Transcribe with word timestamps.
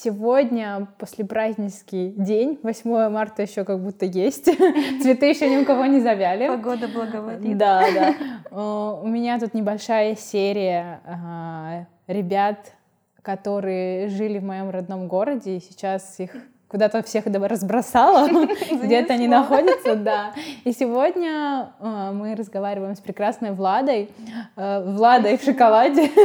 Сегодня 0.00 0.86
послепразднический 0.98 2.10
день, 2.10 2.60
8 2.62 3.08
марта 3.08 3.42
еще 3.42 3.64
как 3.64 3.80
будто 3.82 4.06
есть, 4.06 4.44
цветы 5.02 5.26
еще 5.26 5.50
ни 5.50 5.56
у 5.56 5.64
кого 5.64 5.86
не 5.86 5.98
завяли. 6.00 6.46
Погода 6.46 6.86
благоволит. 6.86 7.58
Да, 7.58 7.84
да. 7.92 9.00
У 9.02 9.08
меня 9.08 9.40
тут 9.40 9.54
небольшая 9.54 10.14
серия 10.14 11.00
а, 11.04 11.86
ребят, 12.06 12.74
которые 13.22 14.08
жили 14.08 14.38
в 14.38 14.44
моем 14.44 14.70
родном 14.70 15.08
городе, 15.08 15.56
и 15.56 15.60
сейчас 15.60 16.20
их 16.20 16.30
куда-то 16.68 17.02
всех 17.02 17.24
разбросала, 17.26 18.28
где-то 18.70 19.14
они 19.14 19.26
находятся, 19.26 19.96
да. 19.96 20.34
И 20.64 20.72
сегодня 20.72 21.72
э, 21.80 22.10
мы 22.12 22.34
разговариваем 22.34 22.94
с 22.94 23.00
прекрасной 23.00 23.52
Владой, 23.52 24.10
э, 24.56 24.82
Владой 24.84 25.38
в 25.38 25.42
шоколаде. 25.42 26.10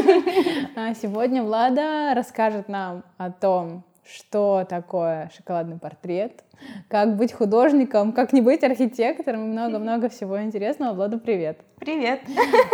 А 0.76 0.94
сегодня 0.96 1.44
Влада 1.44 2.14
расскажет 2.16 2.68
нам 2.68 3.04
о 3.18 3.32
том, 3.32 3.84
что 4.06 4.66
такое 4.68 5.32
шоколадный 5.36 5.78
портрет, 5.78 6.44
как 6.90 7.16
быть 7.16 7.32
художником, 7.32 8.12
как 8.12 8.34
не 8.34 8.42
быть 8.42 8.64
архитектором 8.64 9.46
и 9.46 9.48
много-много 9.48 10.10
всего 10.10 10.42
интересного. 10.42 10.94
Влада, 10.94 11.18
привет. 11.18 11.60
Привет. 11.80 12.22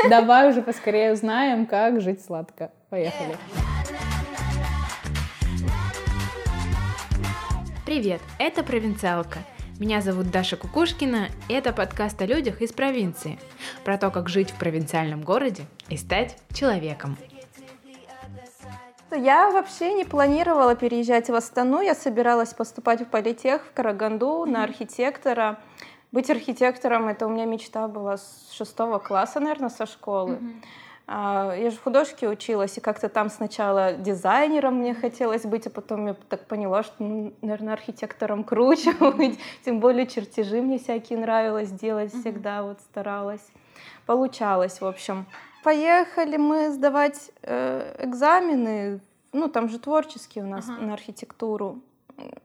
Давай 0.09 0.49
уже 0.49 0.61
поскорее 0.61 1.13
узнаем, 1.13 1.65
как 1.65 2.01
жить 2.01 2.23
сладко. 2.23 2.71
Поехали. 2.89 3.35
Привет, 7.89 8.21
это 8.37 8.63
«Провинциалка». 8.63 9.39
Меня 9.79 10.01
зовут 10.01 10.29
Даша 10.29 10.57
Кукушкина, 10.57 11.29
и 11.47 11.53
это 11.53 11.73
подкаст 11.73 12.21
о 12.21 12.27
людях 12.27 12.61
из 12.61 12.71
провинции. 12.71 13.39
Про 13.83 13.97
то, 13.97 14.11
как 14.11 14.29
жить 14.29 14.51
в 14.51 14.59
провинциальном 14.59 15.23
городе 15.23 15.63
и 15.89 15.97
стать 15.97 16.37
человеком. 16.53 17.17
Я 19.09 19.49
вообще 19.49 19.95
не 19.95 20.05
планировала 20.05 20.75
переезжать 20.75 21.31
в 21.31 21.33
Астану. 21.33 21.81
Я 21.81 21.95
собиралась 21.95 22.53
поступать 22.53 23.01
в 23.01 23.05
политех 23.05 23.63
в 23.65 23.73
Караганду 23.73 24.45
на 24.45 24.63
архитектора. 24.63 25.57
Быть 26.11 26.29
архитектором— 26.29 27.07
это 27.09 27.25
у 27.25 27.31
меня 27.31 27.45
мечта 27.45 27.87
была 27.87 28.17
с 28.17 28.51
шестого 28.51 28.99
класса, 28.99 29.39
наверное, 29.39 29.69
со 29.69 29.87
школы. 29.87 30.33
Mm-hmm. 30.33 30.63
А, 31.11 31.55
я 31.55 31.71
же 31.71 31.77
в 31.77 31.81
художке 31.81 32.29
училась, 32.29 32.77
и 32.77 32.81
как-то 32.81 33.09
там 33.09 33.31
сначала 33.31 33.93
дизайнером 33.93 34.75
мне 34.75 34.93
хотелось 34.93 35.43
быть, 35.43 35.65
а 35.65 35.71
потом 35.71 36.05
я 36.05 36.13
так 36.13 36.45
поняла, 36.45 36.83
что, 36.83 36.93
ну, 36.99 37.33
наверное, 37.41 37.73
архитектором 37.73 38.43
круче 38.43 38.93
быть. 38.99 39.39
Тем 39.65 39.79
более 39.79 40.05
чертежи 40.05 40.61
мне 40.61 40.77
всякие 40.77 41.17
нравилось 41.17 41.71
делать 41.71 42.13
всегда, 42.13 42.61
вот 42.61 42.79
старалась. 42.81 43.41
Получалось, 44.05 44.81
в 44.81 44.85
общем. 44.85 45.25
Поехали 45.63 46.37
мы 46.37 46.69
сдавать 46.69 47.31
э, 47.41 47.95
экзамены, 48.05 48.99
ну, 49.33 49.47
там 49.47 49.67
же 49.67 49.79
творческие 49.79 50.43
у 50.43 50.47
нас 50.47 50.69
uh-huh. 50.69 50.85
на 50.85 50.93
архитектуру. 50.93 51.79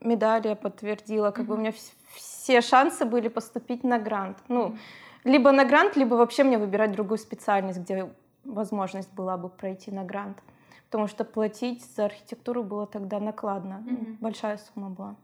Медали 0.01 0.47
я 0.47 0.55
подтвердила, 0.55 1.29
как 1.29 1.45
uh-huh. 1.45 1.49
бы 1.49 1.53
у 1.53 1.57
меня 1.57 1.73
все 2.15 2.61
шансы 2.61 3.05
были 3.05 3.27
поступить 3.27 3.83
на 3.83 3.99
грант. 3.99 4.37
Ну, 4.47 4.69
uh-huh. 4.69 4.77
либо 5.23 5.51
на 5.51 5.65
грант, 5.65 5.95
либо 5.95 6.15
вообще 6.15 6.43
мне 6.43 6.57
выбирать 6.57 6.93
другую 6.93 7.19
специальность, 7.19 7.77
где 7.77 8.09
возможность 8.45 9.13
была 9.13 9.37
бы 9.37 9.49
пройти 9.49 9.91
на 9.91 10.03
грант. 10.03 10.41
Потому 10.89 11.07
что 11.07 11.25
платить 11.25 11.83
за 11.95 12.05
архитектуру 12.05 12.63
было 12.63 12.87
тогда 12.87 13.19
накладно. 13.19 13.83
Mm-hmm. 13.85 14.17
Большая 14.21 14.57
сумма 14.57 14.89
была. 14.89 15.15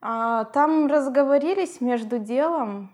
А, 0.00 0.44
там 0.44 0.86
разговорились 0.86 1.80
между 1.80 2.18
делом 2.18 2.90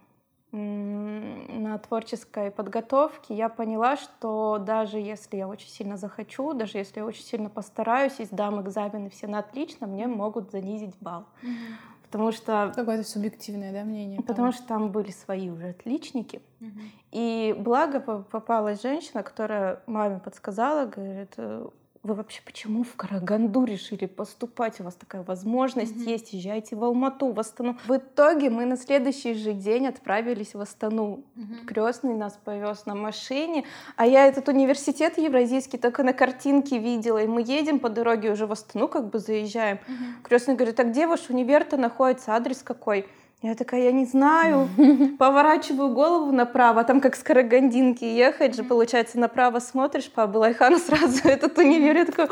на 0.53 1.79
творческой 1.79 2.51
подготовке. 2.51 3.35
Я 3.35 3.49
поняла, 3.49 3.97
что 3.97 4.59
даже 4.59 4.99
если 4.99 5.37
я 5.37 5.49
очень 5.49 5.69
сильно 5.69 5.97
захочу, 5.97 6.55
даже 6.55 6.79
если 6.79 7.01
я 7.01 7.05
очень 7.05 7.25
сильно 7.25 7.51
постараюсь 7.51 8.21
и 8.21 8.25
сдам 8.25 8.63
экзамены 8.63 9.11
все 9.11 9.27
на 9.27 9.41
отлично, 9.41 9.87
мне 9.87 10.07
могут 10.07 10.51
занизить 10.53 10.97
балл. 11.01 11.25
Mm-hmm 11.43 11.96
потому 12.11 12.33
что... 12.33 12.73
Какое-то 12.75 13.09
субъективное, 13.09 13.73
да, 13.73 13.85
мнение? 13.85 14.23
Потому 14.23 14.53
что 14.53 14.67
там 14.67 14.91
были 14.91 15.11
свои 15.11 15.51
уже 15.51 15.71
отличники. 15.71 16.41
Угу. 16.61 16.81
И 17.13 17.55
благо 17.59 18.01
попалась 18.01 18.83
женщина, 18.83 19.23
которая 19.23 19.83
маме 19.87 20.19
подсказала, 20.19 20.87
говорит, 20.87 21.35
«Э, 21.37 21.67
вы 22.07 22.15
вообще 22.15 22.41
почему 22.45 22.85
в 22.85 22.95
Караганду 22.95 23.65
решили 23.65 24.07
поступать? 24.07 24.81
У 24.81 24.85
вас 24.85 24.95
такая 24.95 25.23
возможность 25.23 25.97
mm-hmm. 25.97 26.11
есть, 26.11 26.33
езжайте 26.33 26.77
в 26.77 26.85
Алмату, 26.85 27.33
в 27.33 27.41
Астану. 27.41 27.77
В 27.87 27.97
итоге 27.97 28.49
мы 28.49 28.65
на 28.65 28.77
следующий 28.77 29.35
же 29.35 29.53
день 29.53 29.89
отправились 29.89 30.55
в 30.55 30.61
Астану. 30.61 31.25
Mm-hmm. 31.35 31.67
Крестный 31.67 32.15
нас 32.15 32.39
повез 32.45 32.87
на 32.87 32.95
машине, 32.95 33.65
а 33.97 34.07
я 34.07 34.27
этот 34.27 34.49
университет 34.49 35.19
евразийский 35.19 35.79
только 35.79 36.05
на 36.05 36.13
картинке 36.13 36.79
видела, 36.79 37.23
и 37.23 37.27
мы 37.27 37.43
едем 37.43 37.81
по 37.81 37.89
дороге 37.89 38.31
уже 38.31 38.47
в 38.47 38.53
Астану, 38.53 38.87
как 38.87 39.11
бы 39.11 39.19
заезжаем. 39.19 39.79
Mm-hmm. 39.79 40.23
Крестный 40.23 40.55
говорит, 40.55 40.79
а 40.79 40.85
где 40.85 41.09
ваш 41.09 41.29
универ-то 41.29 41.77
находится, 41.77 42.35
адрес 42.35 42.63
какой? 42.63 43.09
Я 43.43 43.55
такая, 43.55 43.83
я 43.83 43.93
не 43.93 44.07
знаю. 44.07 44.69
Поворачиваю 45.19 45.91
голову 45.91 46.33
направо, 46.33 46.85
там 46.85 47.01
как 47.01 47.15
с 47.15 47.23
Карагандинки 47.23 48.05
ехать 48.05 48.57
же, 48.57 48.65
получается, 48.65 49.19
направо 49.19 49.59
смотришь 49.59 50.11
по 50.11 50.23
Абылайхану 50.23 50.79
сразу 50.87 51.29
этот 51.29 51.57
универ. 51.59 51.99
Я 51.99 52.05
такая, 52.07 52.29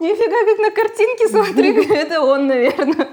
нифига, 0.00 0.50
как 0.50 0.58
на 0.58 0.70
картинке 0.70 1.28
смотри, 1.28 1.96
это 1.96 2.22
он, 2.22 2.48
наверное. 2.48 3.08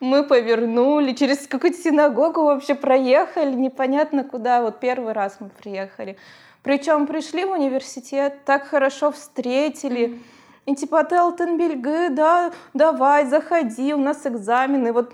Мы 0.00 0.24
повернули, 0.24 1.12
через 1.12 1.46
какую-то 1.46 1.78
синагогу 1.78 2.42
вообще 2.42 2.74
проехали, 2.74 3.54
непонятно 3.54 4.22
куда. 4.22 4.60
Вот 4.60 4.78
первый 4.78 5.14
раз 5.14 5.38
мы 5.40 5.48
приехали. 5.48 6.18
Причем 6.62 7.06
пришли 7.06 7.46
в 7.46 7.52
университет, 7.52 8.44
так 8.44 8.66
хорошо 8.66 9.10
встретили. 9.12 10.20
И 10.66 10.74
типа, 10.74 11.04
ты 11.04 11.16
Алтенбельгы, 11.16 12.10
да, 12.10 12.52
давай, 12.74 13.26
заходи, 13.26 13.94
у 13.94 13.98
нас 13.98 14.26
экзамены. 14.26 14.92
Вот 14.92 15.12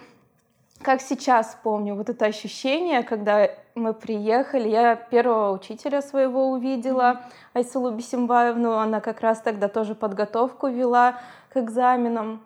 как 0.82 1.02
сейчас 1.02 1.58
помню, 1.62 1.94
вот 1.94 2.08
это 2.08 2.26
ощущение, 2.26 3.02
когда 3.02 3.50
мы 3.74 3.92
приехали, 3.92 4.68
я 4.68 4.96
первого 4.96 5.52
учителя 5.52 6.00
своего 6.02 6.50
увидела, 6.50 7.22
Айсулу 7.54 7.90
Бисимбаевну, 7.90 8.72
она 8.72 9.00
как 9.00 9.20
раз 9.20 9.40
тогда 9.40 9.68
тоже 9.68 9.94
подготовку 9.94 10.68
вела 10.68 11.20
к 11.52 11.58
экзаменам. 11.58 12.40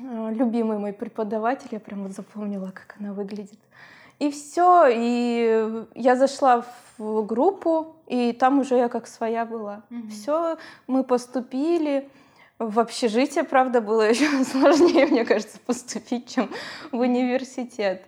Э, 0.00 0.30
любимый 0.32 0.78
мой 0.78 0.92
преподаватель, 0.92 1.68
я 1.70 1.80
прям 1.80 2.02
вот 2.02 2.12
запомнила, 2.12 2.70
как 2.72 2.96
она 2.98 3.12
выглядит. 3.12 3.58
И 4.18 4.30
все, 4.30 4.86
и 4.90 5.86
я 5.94 6.16
зашла 6.16 6.64
в 6.98 7.24
группу, 7.24 7.96
и 8.06 8.34
там 8.34 8.58
уже 8.58 8.76
я 8.76 8.90
как 8.90 9.06
своя 9.06 9.46
была. 9.46 9.80
Mm-hmm. 9.90 10.10
Все, 10.10 10.58
мы 10.86 11.04
поступили. 11.04 12.06
В 12.60 12.78
общежитие, 12.78 13.42
правда, 13.44 13.80
было 13.80 14.02
еще 14.10 14.44
сложнее, 14.44 15.06
мне 15.06 15.24
кажется, 15.24 15.58
поступить, 15.64 16.28
чем 16.28 16.50
в 16.92 16.98
университет. 16.98 18.02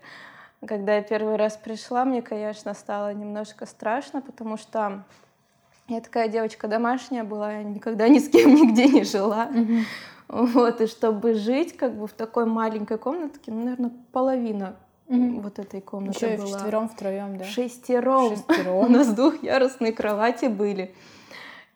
Когда 0.65 0.97
я 0.97 1.03
первый 1.03 1.37
раз 1.37 1.57
пришла, 1.57 2.05
мне, 2.05 2.21
конечно, 2.21 2.75
стало 2.75 3.15
немножко 3.15 3.65
страшно, 3.65 4.21
потому 4.21 4.59
что 4.59 5.05
я 5.89 6.03
такая 6.03 6.29
девочка 6.29 6.69
домашняя 6.69 7.25
была, 7.25 7.51
я 7.55 7.62
никогда 7.62 8.09
ни 8.09 8.19
с 8.19 8.29
кем 8.29 8.55
нигде 8.55 8.89
не 8.89 9.05
жила. 9.05 9.49
Mm-hmm. 9.51 9.83
Вот, 10.29 10.83
и 10.83 10.87
чтобы 10.87 11.33
жить 11.33 11.75
как 11.75 11.95
бы 11.95 12.07
в 12.07 12.12
такой 12.12 12.45
маленькой 12.45 12.99
комнатке, 12.99 13.51
ну, 13.51 13.65
наверное, 13.65 13.93
половина 14.12 14.77
mm-hmm. 15.09 15.41
вот 15.41 15.59
этой 15.61 15.81
комнаты 15.81 16.27
Еще 16.27 16.37
была. 16.37 16.47
Еще 16.47 16.57
вчетвером, 16.57 16.89
втроем, 16.91 17.39
да? 17.39 17.45
Шестером. 17.45 18.37
Шестером. 18.37 18.77
У 18.77 18.89
нас 18.89 19.09
двухъярусные 19.15 19.93
кровати 19.93 20.45
были. 20.45 20.95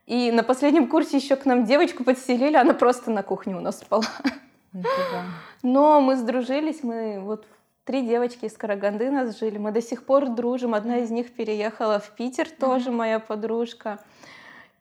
И 0.06 0.30
на 0.30 0.44
последнем 0.44 0.88
курсе 0.88 1.16
еще 1.16 1.36
к 1.36 1.44
нам 1.46 1.64
девочку 1.64 2.04
подселили, 2.04 2.56
она 2.56 2.74
просто 2.74 3.10
на 3.10 3.22
кухне 3.22 3.56
у 3.56 3.60
нас 3.60 3.80
спала. 3.80 4.04
Но 5.62 6.00
мы 6.00 6.16
сдружились, 6.16 6.82
мы 6.82 7.20
вот 7.20 7.46
три 7.84 8.06
девочки 8.06 8.44
из 8.44 8.56
Караганды 8.56 9.10
нас 9.10 9.38
жили, 9.38 9.58
мы 9.58 9.72
до 9.72 9.82
сих 9.82 10.04
пор 10.04 10.28
дружим. 10.28 10.74
Одна 10.74 10.98
из 10.98 11.10
них 11.10 11.32
переехала 11.32 11.98
в 11.98 12.10
Питер, 12.10 12.48
тоже 12.48 12.90
моя 12.90 13.18
подружка. 13.18 13.98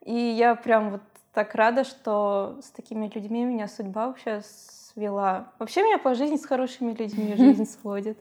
И 0.01 0.13
я 0.13 0.55
прям 0.55 0.91
вот 0.91 1.01
так 1.33 1.55
рада, 1.55 1.83
что 1.83 2.59
с 2.61 2.69
такими 2.71 3.11
людьми 3.13 3.43
меня 3.43 3.67
судьба 3.67 4.07
вообще 4.07 4.41
свела. 4.43 5.51
Вообще 5.59 5.83
меня 5.83 5.97
по 5.97 6.13
жизни 6.13 6.37
с 6.37 6.45
хорошими 6.45 6.93
людьми 6.93 7.33
жизнь 7.37 7.65
сводит. 7.65 8.17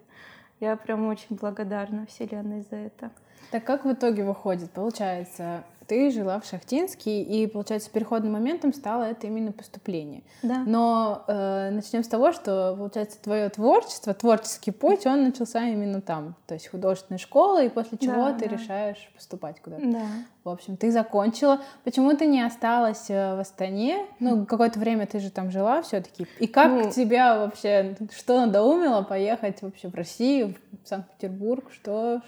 Я 0.61 0.77
прям 0.77 1.07
очень 1.09 1.37
благодарна 1.37 2.07
Вселенной 2.07 2.65
за 2.71 2.77
это. 2.77 3.11
Так 3.51 3.65
как 3.65 3.85
в 3.85 3.93
итоге 3.93 4.25
выходит? 4.25 4.71
Получается, 4.71 5.65
ты 5.87 6.11
жила 6.11 6.41
в 6.41 6.47
Шахтинске, 6.47 7.23
и, 7.23 7.47
получается, 7.47 7.91
переходным 7.91 8.33
моментом 8.33 8.73
стало 8.73 9.05
это 9.05 9.27
именно 9.27 9.53
поступление. 9.53 10.23
Да. 10.43 10.63
Но 10.67 11.25
э, 11.29 11.71
начнем 11.71 12.03
с 12.03 12.09
того, 12.09 12.33
что, 12.33 12.75
получается, 12.77 13.19
твое 13.23 13.49
творчество, 13.49 14.15
творческий 14.15 14.71
путь, 14.71 15.07
он 15.07 15.25
начался 15.25 15.67
именно 15.67 16.01
там, 16.01 16.35
то 16.47 16.55
есть 16.55 16.69
художественная 16.69 17.19
школа, 17.19 17.63
и 17.63 17.69
после 17.69 17.99
чего 17.99 18.31
да, 18.31 18.33
ты 18.35 18.49
да. 18.49 18.57
решаешь 18.57 19.11
поступать 19.15 19.61
куда-то. 19.61 19.87
Да. 19.87 20.07
В 20.45 20.51
общем, 20.51 20.77
ты 20.77 20.91
закончила. 20.91 21.61
Почему 21.85 22.15
ты 22.15 22.27
не 22.27 22.43
осталась 22.43 23.07
э, 23.09 23.35
в 23.35 23.41
Астане? 23.41 24.05
Ну, 24.21 24.45
какое-то 24.45 24.79
время 24.79 25.07
ты 25.07 25.19
же 25.19 25.31
там 25.31 25.51
жила 25.51 25.81
все-таки. 25.83 26.27
И 26.39 26.47
как 26.47 26.71
ну, 26.71 26.91
тебя 26.91 27.39
вообще, 27.39 27.97
что 28.15 28.45
надоумило 28.45 29.03
поехать 29.03 29.63
вообще 29.63 29.89
в 29.89 29.95
Россию, 29.95 30.55
в 30.85 30.89
Санкт-Петербург? 30.89 31.65
Что, 31.73 32.21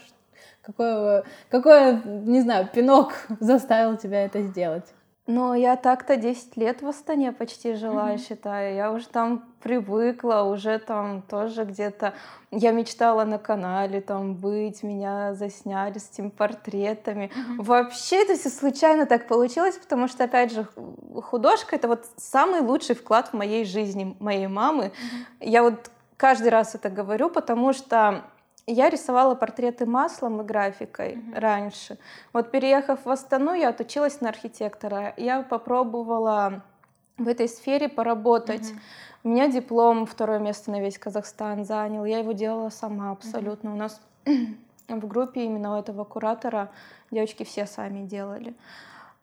какой, 0.67 1.23
какой, 1.49 2.01
не 2.03 2.41
знаю, 2.41 2.67
пинок 2.71 3.13
заставил 3.39 3.95
тебя 3.97 4.25
это 4.25 4.41
сделать? 4.41 4.85
Но 5.25 5.55
я 5.55 5.75
так-то 5.75 6.15
10 6.15 6.55
лет 6.55 6.81
в 6.81 6.87
Астане 6.87 7.33
почти 7.33 7.73
жила, 7.73 8.11
я 8.11 8.17
считаю. 8.17 8.75
Я 8.75 8.93
уже 8.93 9.09
там 9.09 9.43
привыкла, 9.61 10.43
уже 10.43 10.79
там 10.79 11.21
тоже 11.21 11.65
где-то... 11.65 12.13
Я 12.49 12.71
мечтала 12.71 13.25
на 13.25 13.37
канале 13.37 13.99
там 13.99 14.35
быть, 14.35 14.83
меня 14.83 15.33
засняли 15.33 15.97
с 15.97 16.09
этими 16.09 16.29
портретами. 16.29 17.29
Вообще 17.57 18.23
это 18.23 18.37
все 18.37 18.49
случайно 18.49 19.05
так 19.05 19.27
получилось, 19.27 19.77
потому 19.77 20.07
что, 20.07 20.23
опять 20.23 20.53
же, 20.53 20.65
художка— 21.21 21.75
это 21.77 21.89
вот 21.89 22.05
самый 22.15 22.61
лучший 22.61 22.95
вклад 22.95 23.27
в 23.27 23.33
моей 23.33 23.65
жизни 23.65 24.15
моей 24.21 24.47
мамы. 24.47 24.93
Я 25.41 25.61
вот 25.61 25.91
каждый 26.15 26.49
раз 26.49 26.73
это 26.73 26.89
говорю, 26.89 27.29
потому 27.29 27.73
что 27.73 28.23
я 28.67 28.89
рисовала 28.89 29.33
портреты 29.33 29.85
маслом 29.85 30.41
и 30.41 30.43
графикой 30.43 31.13
mm-hmm. 31.13 31.39
раньше. 31.39 31.97
Вот 32.33 32.51
переехав 32.51 33.05
в 33.05 33.09
Астану, 33.09 33.53
я 33.53 33.69
отучилась 33.69 34.19
на 34.19 34.29
архитектора. 34.29 35.13
Я 35.15 35.41
попробовала 35.41 36.63
в 37.17 37.27
этой 37.27 37.47
сфере 37.47 37.87
поработать. 37.87 38.69
Mm-hmm. 38.69 38.79
У 39.23 39.29
меня 39.29 39.47
диплом 39.47 40.05
второе 40.05 40.39
место 40.39 40.69
на 40.71 40.81
весь 40.81 40.99
Казахстан 40.99 41.63
занял. 41.63 42.03
Я 42.03 42.19
его 42.19 42.33
делала 42.33 42.69
сама 42.69 43.11
абсолютно. 43.11 43.69
Mm-hmm. 43.69 43.73
У 43.73 43.77
нас 43.77 44.01
в 44.89 45.07
группе 45.07 45.45
именно 45.45 45.75
у 45.75 45.79
этого 45.79 46.03
куратора 46.03 46.69
девочки 47.09 47.43
все 47.43 47.65
сами 47.65 48.05
делали. 48.05 48.53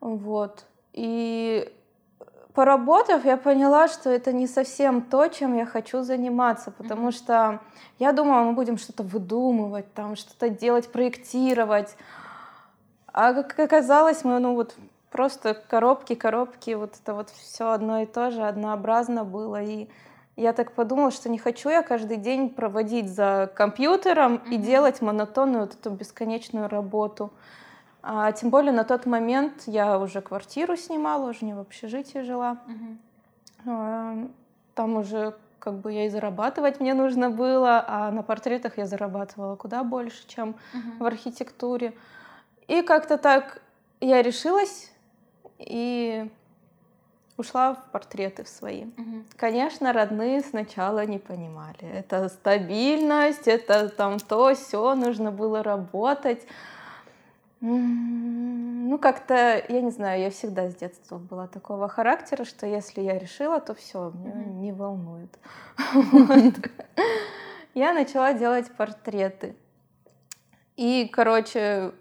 Вот. 0.00 0.64
И 0.94 1.70
поработав, 2.54 3.24
я 3.24 3.36
поняла, 3.36 3.88
что 3.88 4.10
это 4.10 4.32
не 4.32 4.46
совсем 4.46 5.02
то, 5.02 5.28
чем 5.28 5.56
я 5.56 5.66
хочу 5.66 6.02
заниматься, 6.02 6.70
потому 6.70 7.10
что 7.10 7.60
я 7.98 8.12
думала, 8.12 8.44
мы 8.44 8.52
будем 8.52 8.78
что-то 8.78 9.02
выдумывать, 9.02 9.92
там 9.92 10.16
что-то 10.16 10.48
делать, 10.48 10.90
проектировать. 10.90 11.96
А 13.12 13.32
как 13.34 13.58
оказалось, 13.58 14.24
мы 14.24 14.38
ну 14.38 14.54
вот 14.54 14.76
просто 15.10 15.54
коробки, 15.54 16.14
коробки, 16.14 16.74
вот 16.74 16.94
это 17.02 17.14
вот 17.14 17.30
все 17.30 17.70
одно 17.70 18.02
и 18.02 18.06
то 18.06 18.30
же, 18.30 18.42
однообразно 18.42 19.24
было. 19.24 19.62
И 19.62 19.88
я 20.36 20.52
так 20.52 20.72
подумала, 20.72 21.10
что 21.10 21.28
не 21.28 21.38
хочу 21.38 21.68
я 21.68 21.82
каждый 21.82 22.16
день 22.16 22.50
проводить 22.50 23.08
за 23.12 23.50
компьютером 23.54 24.34
mm-hmm. 24.34 24.54
и 24.54 24.56
делать 24.56 25.02
монотонную 25.02 25.66
вот 25.66 25.74
эту 25.74 25.90
бесконечную 25.90 26.68
работу. 26.68 27.32
А, 28.06 28.30
тем 28.32 28.50
более 28.50 28.72
на 28.72 28.84
тот 28.84 29.06
момент 29.06 29.62
я 29.66 29.98
уже 29.98 30.20
квартиру 30.20 30.76
снимала, 30.76 31.30
уже 31.30 31.44
не 31.46 31.54
в 31.54 31.58
общежитии 31.58 32.18
жила. 32.18 32.58
Угу. 32.66 33.70
А, 33.70 34.28
там 34.74 34.96
уже 34.96 35.34
как 35.58 35.78
бы 35.78 35.90
я 35.90 36.04
и 36.04 36.10
зарабатывать 36.10 36.80
мне 36.80 36.92
нужно 36.92 37.30
было, 37.30 37.82
а 37.88 38.10
на 38.10 38.22
портретах 38.22 38.76
я 38.76 38.86
зарабатывала 38.86 39.56
куда 39.56 39.82
больше, 39.82 40.28
чем 40.28 40.50
угу. 40.50 41.04
в 41.04 41.06
архитектуре. 41.06 41.94
И 42.68 42.82
как-то 42.82 43.16
так 43.16 43.62
я 44.00 44.20
решилась 44.20 44.92
и 45.58 46.30
ушла 47.38 47.74
в 47.74 47.90
портреты 47.90 48.44
в 48.44 48.48
свои. 48.48 48.84
Угу. 48.84 49.24
Конечно, 49.36 49.94
родные 49.94 50.42
сначала 50.42 51.06
не 51.06 51.18
понимали. 51.18 51.88
Это 51.90 52.28
стабильность, 52.28 53.48
это 53.48 53.88
там 53.88 54.18
то, 54.18 54.54
все, 54.54 54.94
нужно 54.94 55.32
было 55.32 55.62
работать. 55.62 56.46
Ну, 57.66 58.99
как-то, 58.99 59.64
я 59.69 59.81
не 59.81 59.90
знаю, 59.90 60.20
я 60.20 60.31
всегда 60.31 60.69
с 60.69 60.75
детства 60.75 61.16
была 61.16 61.46
такого 61.46 61.88
характера, 61.88 62.44
что 62.44 62.66
если 62.66 63.00
я 63.00 63.19
решила, 63.19 63.58
то 63.58 63.75
все, 63.75 64.11
меня 64.11 64.32
mm-hmm. 64.32 64.55
не 64.61 64.72
волнует. 64.72 65.38
Я 67.75 67.93
начала 67.93 68.34
делать 68.34 68.70
портреты. 68.76 69.56
И, 70.76 71.11
короче, 71.12 71.93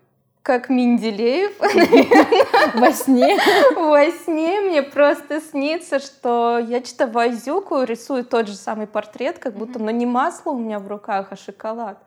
как 0.44 0.70
Менделеев. 0.70 1.54
Во 2.74 2.92
сне? 2.92 3.38
Во 3.76 4.06
сне 4.12 4.62
мне 4.62 4.84
просто 4.84 5.42
снится, 5.42 6.00
что 6.00 6.60
я 6.60 6.84
что-то 6.84 7.08
возюкаю, 7.08 7.86
рисую 7.86 8.26
тот 8.26 8.48
же 8.48 8.56
самый 8.56 8.88
портрет, 8.88 9.40
как 9.40 9.54
будто, 9.56 9.80
но 9.80 9.92
не 9.92 10.06
масло 10.06 10.52
у 10.52 10.58
меня 10.58 10.80
в 10.80 10.88
руках, 10.88 11.28
а 11.32 11.36
шоколад. 11.36 11.98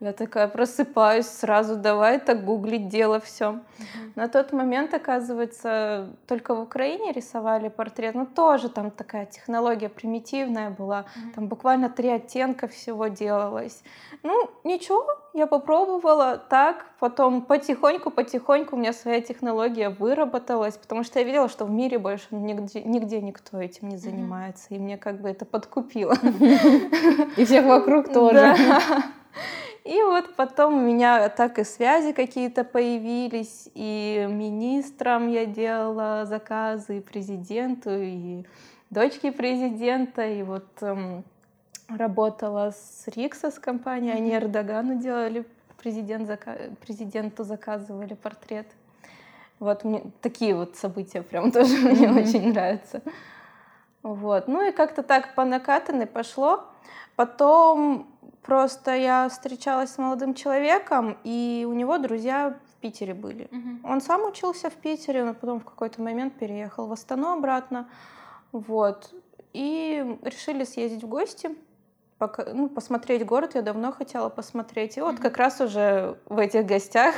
Я 0.00 0.12
такая 0.12 0.48
просыпаюсь 0.48 1.26
сразу, 1.26 1.76
давай 1.76 2.18
так 2.18 2.44
гуглить 2.44 2.88
дело 2.88 3.20
все. 3.20 3.60
На 4.16 4.28
тот 4.28 4.52
момент, 4.52 4.92
оказывается, 4.92 6.10
только 6.26 6.54
в 6.54 6.60
Украине 6.60 7.12
рисовали 7.12 7.68
портрет, 7.68 8.14
ну 8.14 8.26
тоже 8.26 8.68
там 8.68 8.90
такая 8.90 9.24
технология 9.24 9.88
примитивная 9.88 10.68
была, 10.68 11.06
там 11.34 11.48
буквально 11.48 11.88
три 11.88 12.10
оттенка 12.10 12.68
всего 12.68 13.06
делалось. 13.06 13.82
Ну 14.22 14.50
ничего, 14.64 15.06
я 15.32 15.46
попробовала 15.46 16.36
так, 16.36 16.86
потом 16.98 17.40
потихоньку-потихоньку 17.40 18.76
у 18.76 18.78
меня 18.78 18.92
своя 18.92 19.22
технология 19.22 19.88
выработалась, 19.98 20.76
потому 20.76 21.04
что 21.04 21.18
я 21.18 21.24
видела, 21.24 21.48
что 21.48 21.64
в 21.64 21.70
мире 21.70 21.98
больше 21.98 22.26
нигде, 22.30 22.82
нигде 22.82 23.20
никто 23.20 23.60
этим 23.60 23.88
не 23.88 23.96
занимается, 23.96 24.66
uh-huh. 24.68 24.76
и 24.76 24.80
мне 24.80 24.98
как 24.98 25.20
бы 25.20 25.28
это 25.30 25.44
подкупило. 25.44 26.14
И 27.36 27.44
всех 27.44 27.64
вокруг 27.64 28.12
тоже. 28.12 28.54
И 29.84 30.00
вот 30.02 30.34
потом 30.36 30.78
у 30.78 30.80
меня 30.80 31.28
так 31.28 31.58
и 31.58 31.64
связи 31.64 32.12
какие-то 32.12 32.64
появились, 32.64 33.68
и 33.74 34.26
министрам 34.30 35.28
я 35.28 35.44
делала 35.44 36.24
заказы, 36.24 36.98
и 36.98 37.00
президенту, 37.00 37.90
и 37.90 38.44
дочке 38.88 39.30
президента, 39.30 40.26
и 40.26 40.42
вот 40.42 40.66
эм, 40.80 41.22
работала 41.88 42.70
с 42.70 43.04
Рикса, 43.14 43.50
с 43.50 43.58
компанией, 43.58 44.12
они 44.12 44.34
Эрдогану 44.34 44.98
делали, 44.98 45.44
президент 45.76 46.26
зака... 46.26 46.56
президенту 46.80 47.44
заказывали 47.44 48.14
портрет. 48.14 48.66
Вот 49.60 49.84
мне 49.84 50.02
такие 50.20 50.54
вот 50.54 50.76
события 50.76 51.22
прям 51.22 51.50
тоже 51.52 51.76
мне 51.76 52.10
очень 52.10 52.52
нравятся. 52.52 53.02
Вот. 54.02 54.48
Ну 54.48 54.68
и 54.68 54.72
как-то 54.72 55.02
так 55.02 55.34
по 55.34 55.44
накатанной 55.44 56.06
пошло. 56.06 56.64
Потом 57.16 58.08
Просто 58.44 58.94
я 58.94 59.30
встречалась 59.30 59.92
с 59.94 59.98
молодым 59.98 60.34
человеком, 60.34 61.16
и 61.24 61.66
у 61.66 61.72
него 61.72 61.96
друзья 61.96 62.58
в 62.72 62.80
Питере 62.82 63.14
были. 63.14 63.48
Угу. 63.50 63.90
Он 63.90 64.02
сам 64.02 64.26
учился 64.26 64.68
в 64.68 64.74
Питере, 64.74 65.24
но 65.24 65.32
потом 65.32 65.60
в 65.60 65.64
какой-то 65.64 66.02
момент 66.02 66.34
переехал 66.34 66.86
в 66.86 66.92
Астану 66.92 67.28
обратно. 67.28 67.88
Вот. 68.52 69.14
И 69.54 70.18
решили 70.20 70.64
съездить 70.64 71.04
в 71.04 71.08
гости, 71.08 71.56
пока, 72.18 72.44
ну, 72.52 72.68
посмотреть 72.68 73.24
город. 73.24 73.54
Я 73.54 73.62
давно 73.62 73.92
хотела 73.92 74.28
посмотреть. 74.28 74.98
И 74.98 75.00
вот 75.00 75.18
как 75.20 75.38
раз 75.38 75.62
уже 75.62 76.18
в 76.26 76.38
этих 76.38 76.66
гостях 76.66 77.14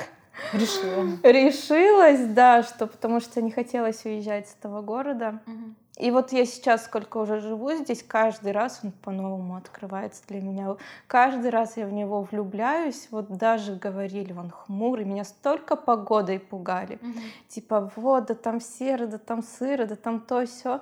Решила. 0.53 1.07
Решилась, 1.23 2.27
да, 2.27 2.63
что 2.63 2.87
потому 2.87 3.21
что 3.21 3.41
не 3.43 3.51
хотелось 3.51 4.05
уезжать 4.05 4.49
с 4.49 4.57
этого 4.59 4.83
города. 4.83 5.41
Угу. 5.47 5.75
И 5.99 6.11
вот 6.11 6.31
я 6.33 6.45
сейчас, 6.45 6.85
сколько 6.85 7.17
уже 7.17 7.41
живу 7.41 7.73
здесь, 7.73 8.03
каждый 8.03 8.53
раз 8.53 8.81
он 8.83 8.93
по-новому 8.93 9.57
открывается 9.57 10.23
для 10.29 10.43
меня. 10.43 10.77
Каждый 11.07 11.51
раз 11.51 11.79
я 11.79 11.87
в 11.87 11.93
него 11.93 12.23
влюбляюсь. 12.23 13.09
Вот 13.11 13.29
даже 13.29 13.77
говорили, 13.77 14.35
он 14.35 14.51
хмурый, 14.51 15.07
меня 15.07 15.25
столько 15.25 15.75
погодой 15.75 16.39
пугали. 16.39 16.99
Угу. 17.01 17.21
Типа, 17.49 17.91
вот, 17.97 18.27
да 18.27 18.35
там 18.35 18.61
серо, 18.61 19.07
да 19.07 19.17
там 19.17 19.43
сыро, 19.43 19.87
да 19.87 19.97
там 19.97 20.21
то, 20.21 20.45
все. 20.45 20.81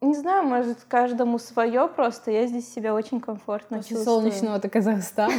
Не 0.00 0.14
знаю, 0.14 0.44
может, 0.44 0.78
каждому 0.88 1.38
свое 1.38 1.86
просто. 1.86 2.30
Я 2.30 2.46
здесь 2.46 2.72
себя 2.72 2.94
очень 2.94 3.20
комфортно 3.20 3.78
После 3.78 3.96
чувствую. 3.96 4.22
солнечного-то 4.22 4.68
Казахстана. 4.70 5.32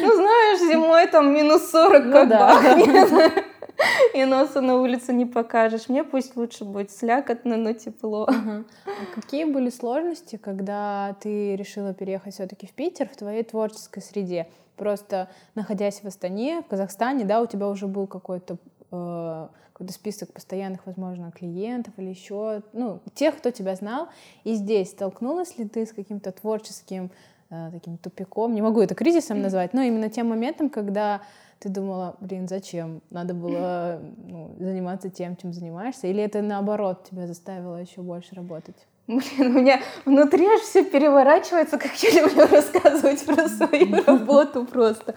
Ну, 0.00 0.14
знаешь, 0.14 0.60
зимой 0.60 1.06
там 1.06 1.32
минус 1.34 1.70
40 1.70 2.04
ну 2.04 2.12
как 2.12 2.28
бахнет 2.28 3.44
и 4.14 4.24
носа 4.24 4.62
на 4.62 4.76
улице 4.76 5.12
не 5.12 5.26
покажешь. 5.26 5.88
Мне 5.88 6.02
пусть 6.02 6.34
лучше 6.36 6.64
будет 6.64 6.90
слякотно, 6.90 7.56
но 7.56 7.72
тепло. 7.74 8.26
А 8.26 9.14
какие 9.14 9.44
были 9.44 9.68
сложности, 9.68 10.36
когда 10.36 11.14
ты 11.20 11.54
решила 11.56 11.92
переехать 11.92 12.34
все-таки 12.34 12.66
в 12.66 12.72
Питер 12.72 13.08
в 13.08 13.16
твоей 13.16 13.42
творческой 13.42 14.00
среде? 14.02 14.48
Просто 14.76 15.28
находясь 15.54 16.00
в 16.02 16.06
Астане, 16.06 16.62
в 16.62 16.66
Казахстане, 16.66 17.24
да, 17.24 17.40
у 17.40 17.46
тебя 17.46 17.68
уже 17.68 17.86
был 17.86 18.06
какой-то 18.06 18.56
э, 18.90 19.48
какой-то 19.74 19.92
список 19.92 20.32
постоянных, 20.32 20.86
возможно, 20.86 21.32
клиентов 21.32 21.92
или 21.96 22.08
еще, 22.08 22.62
ну, 22.72 23.00
тех, 23.14 23.36
кто 23.36 23.50
тебя 23.50 23.74
знал. 23.74 24.08
И 24.44 24.54
здесь 24.54 24.90
столкнулась 24.90 25.58
ли 25.58 25.68
ты 25.68 25.84
с 25.84 25.92
каким-то 25.92 26.30
творческим 26.30 27.10
э, 27.50 27.70
таким 27.72 27.98
тупиком? 27.98 28.54
Не 28.54 28.62
могу 28.62 28.80
это 28.80 28.94
кризисом 28.94 29.42
назвать, 29.42 29.74
но 29.74 29.82
именно 29.82 30.08
тем 30.08 30.28
моментом, 30.28 30.70
когда 30.70 31.22
ты 31.58 31.68
думала, 31.70 32.16
блин, 32.20 32.46
зачем? 32.46 33.02
Надо 33.10 33.34
было 33.34 34.00
ну, 34.28 34.54
заниматься 34.60 35.10
тем, 35.10 35.36
чем 35.36 35.52
занимаешься? 35.52 36.06
Или 36.06 36.22
это 36.22 36.40
наоборот 36.40 37.08
тебя 37.10 37.26
заставило 37.26 37.76
еще 37.76 38.00
больше 38.00 38.36
работать? 38.36 38.76
Блин, 39.08 39.24
у 39.38 39.60
меня 39.60 39.80
внутри 40.04 40.46
аж 40.46 40.60
все 40.60 40.84
переворачивается, 40.84 41.78
как 41.78 41.92
я 41.96 42.22
люблю 42.22 42.46
рассказывать 42.50 43.26
про 43.26 43.48
свою 43.48 44.04
работу 44.06 44.64
просто. 44.66 45.16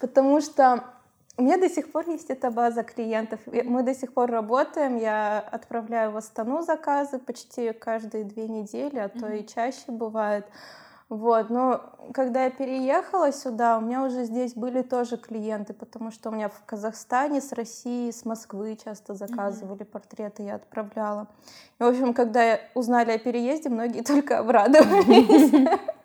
Потому 0.00 0.40
что 0.40 0.84
у 1.38 1.42
меня 1.42 1.56
до 1.56 1.70
сих 1.70 1.92
пор 1.92 2.08
есть 2.08 2.30
эта 2.30 2.50
база 2.50 2.82
клиентов. 2.82 3.38
Мы 3.46 3.84
до 3.84 3.94
сих 3.94 4.12
пор 4.12 4.28
работаем. 4.28 4.96
Я 4.96 5.38
отправляю 5.38 6.10
в 6.10 6.16
Астану 6.16 6.62
заказы 6.62 7.20
почти 7.20 7.72
каждые 7.72 8.24
две 8.24 8.48
недели, 8.48 8.98
а 8.98 9.08
то 9.08 9.28
и 9.28 9.46
чаще 9.46 9.84
бывает. 9.86 10.46
Вот, 11.08 11.48
но 11.48 11.80
когда 12.12 12.44
я 12.44 12.50
переехала 12.50 13.32
сюда, 13.32 13.78
у 13.78 13.80
меня 13.80 14.04
уже 14.04 14.24
здесь 14.24 14.52
были 14.52 14.82
тоже 14.82 15.16
клиенты, 15.16 15.72
потому 15.72 16.10
что 16.10 16.28
у 16.28 16.32
меня 16.32 16.50
в 16.50 16.62
Казахстане, 16.66 17.40
с 17.40 17.52
России, 17.52 18.10
с 18.10 18.26
Москвы 18.26 18.76
часто 18.76 19.14
заказывали 19.14 19.82
mm-hmm. 19.82 19.84
портреты, 19.86 20.42
я 20.42 20.56
отправляла. 20.56 21.28
И, 21.78 21.82
в 21.82 21.86
общем, 21.86 22.12
когда 22.12 22.60
узнали 22.74 23.12
о 23.12 23.18
переезде, 23.18 23.70
многие 23.70 24.02
только 24.04 24.38
обрадовались. 24.38 25.50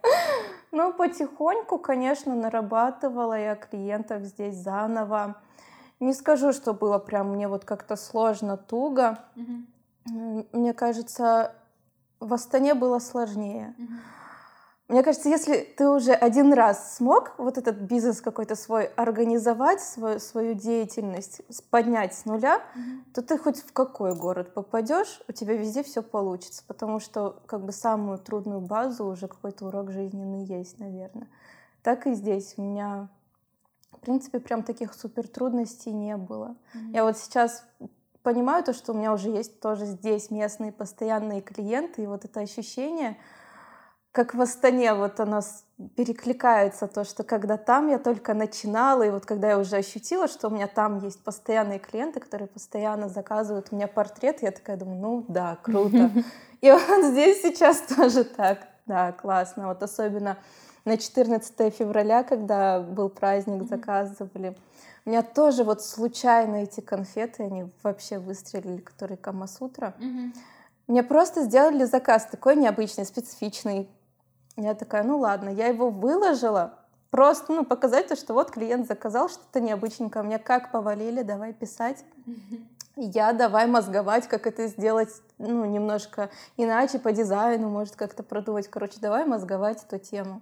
Ну, 0.76 0.92
потихоньку, 0.92 1.78
конечно, 1.78 2.34
нарабатывала 2.34 3.38
я 3.38 3.56
клиентов 3.56 4.24
здесь 4.24 4.56
заново. 4.56 5.36
Не 6.00 6.14
скажу, 6.14 6.52
что 6.52 6.74
было 6.74 6.98
прям 6.98 7.30
мне 7.34 7.48
вот 7.48 7.64
как-то 7.64 7.96
сложно, 7.96 8.58
туго. 8.58 9.20
Мне 10.06 10.74
кажется, 10.74 11.54
в 12.20 12.34
Астане 12.34 12.74
было 12.74 12.98
сложнее. 12.98 13.76
Мне 14.90 15.02
кажется, 15.02 15.30
если 15.30 15.62
ты 15.62 15.90
уже 15.90 16.12
один 16.12 16.52
раз 16.52 16.98
смог 16.98 17.36
вот 17.38 17.58
этот 17.58 17.78
бизнес 17.78 18.20
какой-то 18.20 18.56
свой 18.56 18.86
организовать, 18.86 19.82
свою, 19.82 20.20
свою 20.20 20.56
деятельность, 20.56 21.42
поднять 21.70 22.14
с 22.14 22.26
нуля, 22.26 22.58
mm-hmm. 22.58 23.14
то 23.14 23.22
ты 23.22 23.38
хоть 23.38 23.60
в 23.60 23.72
какой 23.72 24.14
город 24.14 24.54
попадешь, 24.54 25.22
у 25.30 25.32
тебя 25.32 25.56
везде 25.56 25.84
все 25.84 26.04
получится, 26.04 26.64
потому 26.68 27.00
что 27.00 27.42
как 27.46 27.64
бы 27.64 27.72
самую 27.72 28.18
трудную 28.18 28.60
базу 28.60 29.06
уже 29.06 29.30
какой-то 29.30 29.68
урок 29.68 29.90
жизненный 29.90 30.44
есть, 30.44 30.78
наверное. 30.80 31.30
Так 31.82 32.06
и 32.06 32.14
здесь 32.14 32.56
у 32.58 32.62
меня, 32.62 33.08
в 33.94 34.00
принципе, 34.00 34.42
прям 34.42 34.64
таких 34.64 34.94
супер 34.94 35.30
трудностей 35.30 35.94
не 35.94 36.18
было. 36.18 36.58
Mm-hmm. 36.76 36.92
Я 36.92 37.06
вот 37.06 37.18
сейчас 37.18 37.64
понимаю 38.22 38.66
то, 38.66 38.74
что 38.74 38.92
у 38.92 38.98
меня 38.98 39.14
уже 39.14 39.30
есть 39.30 39.62
тоже 39.62 39.86
здесь 39.86 40.30
местные 40.30 40.74
постоянные 40.74 41.42
клиенты, 41.42 42.04
и 42.04 42.08
вот 42.08 42.26
это 42.26 42.42
ощущение— 42.42 43.18
как 44.14 44.36
в 44.36 44.42
Астане, 44.42 44.94
вот 44.94 45.20
оно 45.20 45.42
перекликается, 45.96 46.88
то, 46.88 47.04
что 47.04 47.24
когда 47.24 47.58
там 47.58 47.90
я 47.90 47.98
только 47.98 48.36
начинала, 48.36 49.02
и 49.02 49.10
вот 49.10 49.26
когда 49.26 49.50
я 49.50 49.58
уже 49.58 49.76
ощутила, 49.78 50.28
что 50.28 50.48
у 50.48 50.52
меня 50.52 50.68
там 50.68 51.00
есть 51.00 51.24
постоянные 51.24 51.80
клиенты, 51.80 52.20
которые 52.20 52.48
постоянно 52.48 53.10
заказывают 53.10 53.70
у 53.72 53.76
меня 53.76 53.88
портрет, 53.88 54.44
я 54.44 54.52
такая 54.52 54.78
думаю, 54.78 55.00
ну 55.00 55.26
да, 55.28 55.58
круто. 55.64 56.12
И 56.62 56.72
вот 56.72 57.06
здесь 57.06 57.42
сейчас 57.42 57.82
тоже 57.98 58.24
так, 58.24 58.60
да, 58.86 59.12
классно. 59.14 59.68
Вот 59.68 59.82
особенно 59.82 60.38
на 60.86 60.98
14 60.98 61.74
февраля, 61.74 62.24
когда 62.24 62.82
был 62.82 63.10
праздник, 63.10 63.68
заказывали. 63.68 64.56
У 65.06 65.10
меня 65.10 65.24
тоже 65.24 65.64
вот 65.64 65.84
случайно 65.84 66.58
эти 66.58 66.82
конфеты, 66.82 67.44
они 67.44 67.66
вообще 67.82 68.20
выстрелили, 68.20 68.80
которые 68.80 69.18
Камасутра. 69.18 69.96
Мне 70.86 71.02
просто 71.02 71.44
сделали 71.44 71.86
заказ 71.86 72.28
такой 72.30 72.58
необычный, 72.58 73.06
специфичный, 73.06 73.90
я 74.56 74.76
такая, 74.76 75.04
ну 75.04 75.18
ладно, 75.18 75.50
я 75.50 75.68
его 75.68 75.90
выложила, 75.90 76.74
просто, 77.10 77.54
ну, 77.54 77.64
показать, 77.64 78.18
что 78.18 78.34
вот 78.34 78.52
клиент 78.52 78.88
заказал 78.88 79.30
что-то 79.30 79.60
необычненькое, 79.60 80.26
мне 80.26 80.40
как 80.40 80.72
повалили, 80.72 81.22
давай 81.22 81.54
писать. 81.54 82.04
Я 82.96 83.34
давай 83.34 83.66
мозговать, 83.68 84.28
как 84.28 84.46
это 84.46 84.68
сделать, 84.68 85.10
ну, 85.38 85.66
немножко 85.66 86.30
иначе 86.58 87.00
по 87.00 87.12
дизайну, 87.12 87.70
может 87.70 87.96
как-то 87.96 88.22
продумать. 88.22 88.68
Короче, 88.68 88.96
давай 89.00 89.26
мозговать 89.26 89.84
эту 89.84 89.98
тему. 89.98 90.42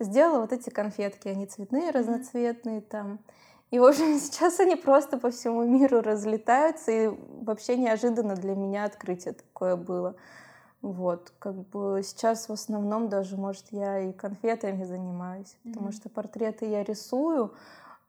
Сделала 0.00 0.40
вот 0.40 0.52
эти 0.52 0.70
конфетки, 0.70 1.28
они 1.28 1.46
цветные, 1.46 1.90
разноцветные 1.90 2.80
там. 2.80 3.18
И, 3.70 3.78
в 3.78 3.84
общем, 3.84 4.18
сейчас 4.20 4.60
они 4.60 4.76
просто 4.76 5.18
по 5.18 5.30
всему 5.30 5.64
миру 5.64 6.00
разлетаются, 6.00 6.90
и 6.90 7.10
вообще 7.40 7.76
неожиданно 7.76 8.36
для 8.36 8.54
меня 8.54 8.84
открытие 8.84 9.34
такое 9.34 9.76
было. 9.76 10.14
Вот, 10.82 11.32
как 11.38 11.54
бы 11.54 12.00
сейчас 12.02 12.48
в 12.48 12.52
основном 12.52 13.08
даже, 13.08 13.36
может, 13.36 13.66
я 13.70 14.00
и 14.00 14.12
конфетами 14.12 14.82
занимаюсь, 14.82 15.46
mm-hmm. 15.46 15.70
потому 15.70 15.92
что 15.92 16.08
портреты 16.08 16.68
я 16.68 16.82
рисую, 16.82 17.54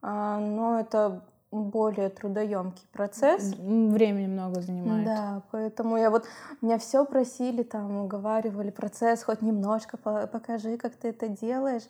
а, 0.01 0.39
но 0.39 0.80
это 0.80 1.22
более 1.51 2.10
трудоемкий 2.10 2.88
процесс. 2.92 3.53
Времени 3.53 4.25
много 4.25 4.62
занимает. 4.62 5.06
Да, 5.06 5.44
поэтому 5.51 5.98
я 5.98 6.10
вот 6.10 6.25
меня 6.62 6.80
все 6.80 7.06
просили, 7.06 7.62
там 7.62 7.96
уговаривали 7.98 8.72
процесс, 8.72 9.24
хоть 9.24 9.44
немножко 9.44 9.98
покажи, 9.98 10.77
как 10.77 10.96
ты 10.96 11.10
это 11.10 11.27
делаешь. 11.27 11.84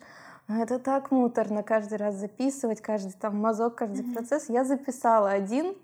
Но 0.48 0.62
это 0.62 0.78
так 0.78 1.10
муторно 1.10 1.62
каждый 1.62 1.96
раз 1.96 2.16
записывать, 2.16 2.82
каждый 2.82 3.12
там 3.12 3.38
мазок, 3.38 3.76
каждый 3.76 4.04
mm-hmm. 4.04 4.12
процесс. 4.12 4.50
Я 4.50 4.64
записала 4.64 5.30
один, 5.30 5.74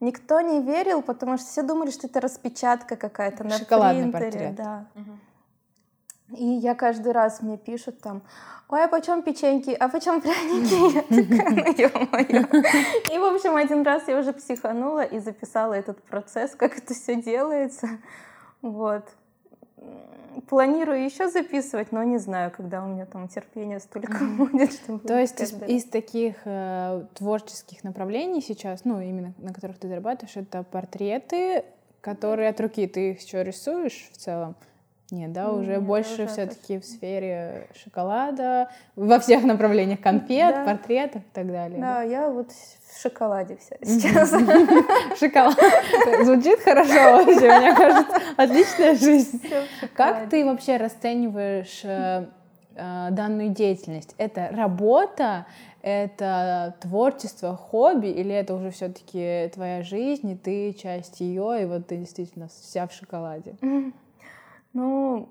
Никто 0.00 0.40
не 0.40 0.60
верил, 0.60 1.02
потому 1.02 1.38
что 1.38 1.46
все 1.46 1.62
думали, 1.62 1.90
что 1.90 2.06
это 2.06 2.20
распечатка 2.20 2.96
какая-то 2.96 3.44
на 3.44 3.58
Шоколадный 3.58 4.10
принтере. 4.10 4.30
портрет. 4.30 4.54
Да. 4.54 4.86
Угу. 4.94 6.36
И 6.36 6.44
я 6.44 6.74
каждый 6.74 7.12
раз 7.12 7.42
мне 7.42 7.56
пишут 7.56 8.00
там, 8.00 8.22
ой, 8.68 8.84
а 8.84 8.88
почем 8.88 9.22
печеньки, 9.22 9.70
а 9.70 9.88
почем 9.88 10.20
пряники? 10.20 11.78
Я 11.80 11.88
такая, 11.88 12.26
ну 12.30 13.14
И, 13.14 13.18
в 13.18 13.34
общем, 13.34 13.56
один 13.56 13.82
раз 13.82 14.08
я 14.08 14.18
уже 14.18 14.32
психанула 14.32 15.02
и 15.02 15.18
записала 15.18 15.74
этот 15.74 16.02
процесс, 16.02 16.54
как 16.54 16.78
это 16.78 16.94
все 16.94 17.20
делается. 17.20 17.88
Вот 18.62 19.04
планирую 20.42 21.04
еще 21.04 21.28
записывать, 21.28 21.92
но 21.92 22.02
не 22.02 22.18
знаю, 22.18 22.50
когда 22.50 22.84
у 22.84 22.88
меня 22.88 23.06
там 23.06 23.28
терпение 23.28 23.80
столько 23.80 24.24
будет. 24.24 24.72
Чтобы 24.72 25.00
То 25.00 25.18
есть 25.18 25.40
из, 25.40 25.52
из 25.62 25.84
таких 25.84 26.36
э, 26.44 27.04
творческих 27.14 27.84
направлений 27.84 28.40
сейчас, 28.40 28.84
ну 28.84 29.00
именно 29.00 29.34
на 29.38 29.52
которых 29.52 29.78
ты 29.78 29.88
зарабатываешь, 29.88 30.36
это 30.36 30.62
портреты, 30.62 31.64
которые 32.00 32.50
от 32.50 32.60
руки 32.60 32.86
ты 32.86 33.12
их 33.12 33.20
еще 33.24 33.42
рисуешь 33.42 34.08
в 34.12 34.16
целом? 34.16 34.56
Нет, 35.14 35.32
да, 35.32 35.52
уже 35.52 35.72
Нет, 35.72 35.82
больше 35.82 36.26
все-таки 36.26 36.80
в 36.80 36.84
сфере 36.84 37.68
шоколада, 37.84 38.68
во 38.96 39.20
всех 39.20 39.44
направлениях 39.44 40.00
конфет, 40.00 40.56
да. 40.56 40.64
портретов 40.64 41.22
и 41.22 41.32
так 41.32 41.46
далее. 41.46 41.80
Да, 41.80 42.02
я 42.02 42.28
вот 42.28 42.50
в 42.50 43.00
шоколаде 43.00 43.56
вся 43.56 43.76
сейчас. 43.82 44.30
Шоколад. 45.20 45.56
Звучит 46.24 46.58
хорошо 46.60 46.94
вообще, 46.94 47.58
мне 47.58 47.74
кажется. 47.76 48.20
Отличная 48.36 48.96
жизнь. 48.96 49.40
Как 49.94 50.28
ты 50.28 50.44
вообще 50.44 50.78
расцениваешь 50.78 51.82
э, 51.84 52.26
э, 52.74 53.08
данную 53.12 53.50
деятельность? 53.50 54.16
Это 54.18 54.48
работа, 54.50 55.46
это 55.80 56.74
творчество, 56.80 57.54
хобби, 57.56 58.08
или 58.08 58.34
это 58.34 58.54
уже 58.54 58.72
все-таки 58.72 59.48
твоя 59.54 59.84
жизнь, 59.84 60.28
и 60.32 60.36
ты 60.36 60.72
часть 60.72 61.20
ее, 61.20 61.62
и 61.62 61.66
вот 61.66 61.86
ты 61.86 61.98
действительно 61.98 62.48
вся 62.48 62.88
в 62.88 62.92
шоколаде? 62.92 63.54
Ну, 64.74 65.30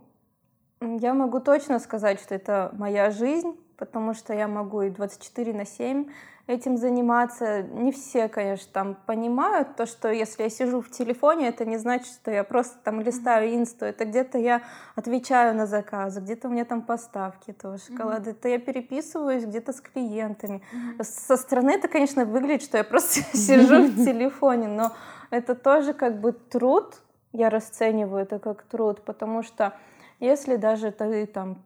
я 0.81 1.13
могу 1.13 1.39
точно 1.39 1.79
сказать, 1.79 2.19
что 2.19 2.33
это 2.33 2.71
моя 2.73 3.12
жизнь, 3.12 3.55
потому 3.77 4.13
что 4.13 4.33
я 4.33 4.47
могу 4.47 4.81
и 4.81 4.89
24 4.89 5.53
на 5.53 5.65
7 5.65 6.05
этим 6.47 6.77
заниматься. 6.77 7.63
Не 7.63 7.91
все, 7.91 8.27
конечно, 8.27 8.67
там 8.73 8.97
понимают 9.05 9.75
то, 9.75 9.85
что 9.85 10.12
если 10.12 10.43
я 10.43 10.50
сижу 10.50 10.81
в 10.81 10.89
телефоне, 10.89 11.50
это 11.50 11.65
не 11.65 11.77
значит, 11.77 12.07
что 12.07 12.31
я 12.31 12.43
просто 12.43 12.77
там 12.83 13.01
листаю 13.01 13.55
инсту. 13.55 13.85
Это 13.85 14.05
где-то 14.05 14.38
я 14.38 14.62
отвечаю 14.95 15.55
на 15.55 15.65
заказы, 15.65 16.19
где-то 16.19 16.50
у 16.50 16.51
меня 16.51 16.65
там 16.65 16.81
поставки 16.81 17.51
этого 17.51 17.77
шоколада. 17.77 18.29
Mm-hmm. 18.29 18.33
Это 18.33 18.50
я 18.50 18.59
переписываюсь 18.59 19.45
где-то 19.45 19.71
с 19.71 19.81
клиентами. 19.81 20.62
Mm-hmm. 20.73 21.03
Со 21.03 21.38
стороны 21.38 21.71
это, 21.71 21.88
конечно, 21.88 22.25
выглядит, 22.25 22.63
что 22.63 22.77
я 22.77 22.83
просто 22.83 23.21
сижу 23.38 23.83
в 23.83 24.03
телефоне, 24.03 24.67
но 24.67 24.91
это 25.29 25.55
тоже 25.55 25.93
как 25.93 26.19
бы 26.19 26.33
труд, 26.33 26.95
я 27.33 27.49
расцениваю 27.49 28.23
это 28.23 28.39
как 28.39 28.63
труд, 28.63 29.01
потому 29.03 29.43
что 29.43 29.73
если 30.19 30.55
даже 30.55 30.91
ты 30.91 31.25
там 31.25 31.63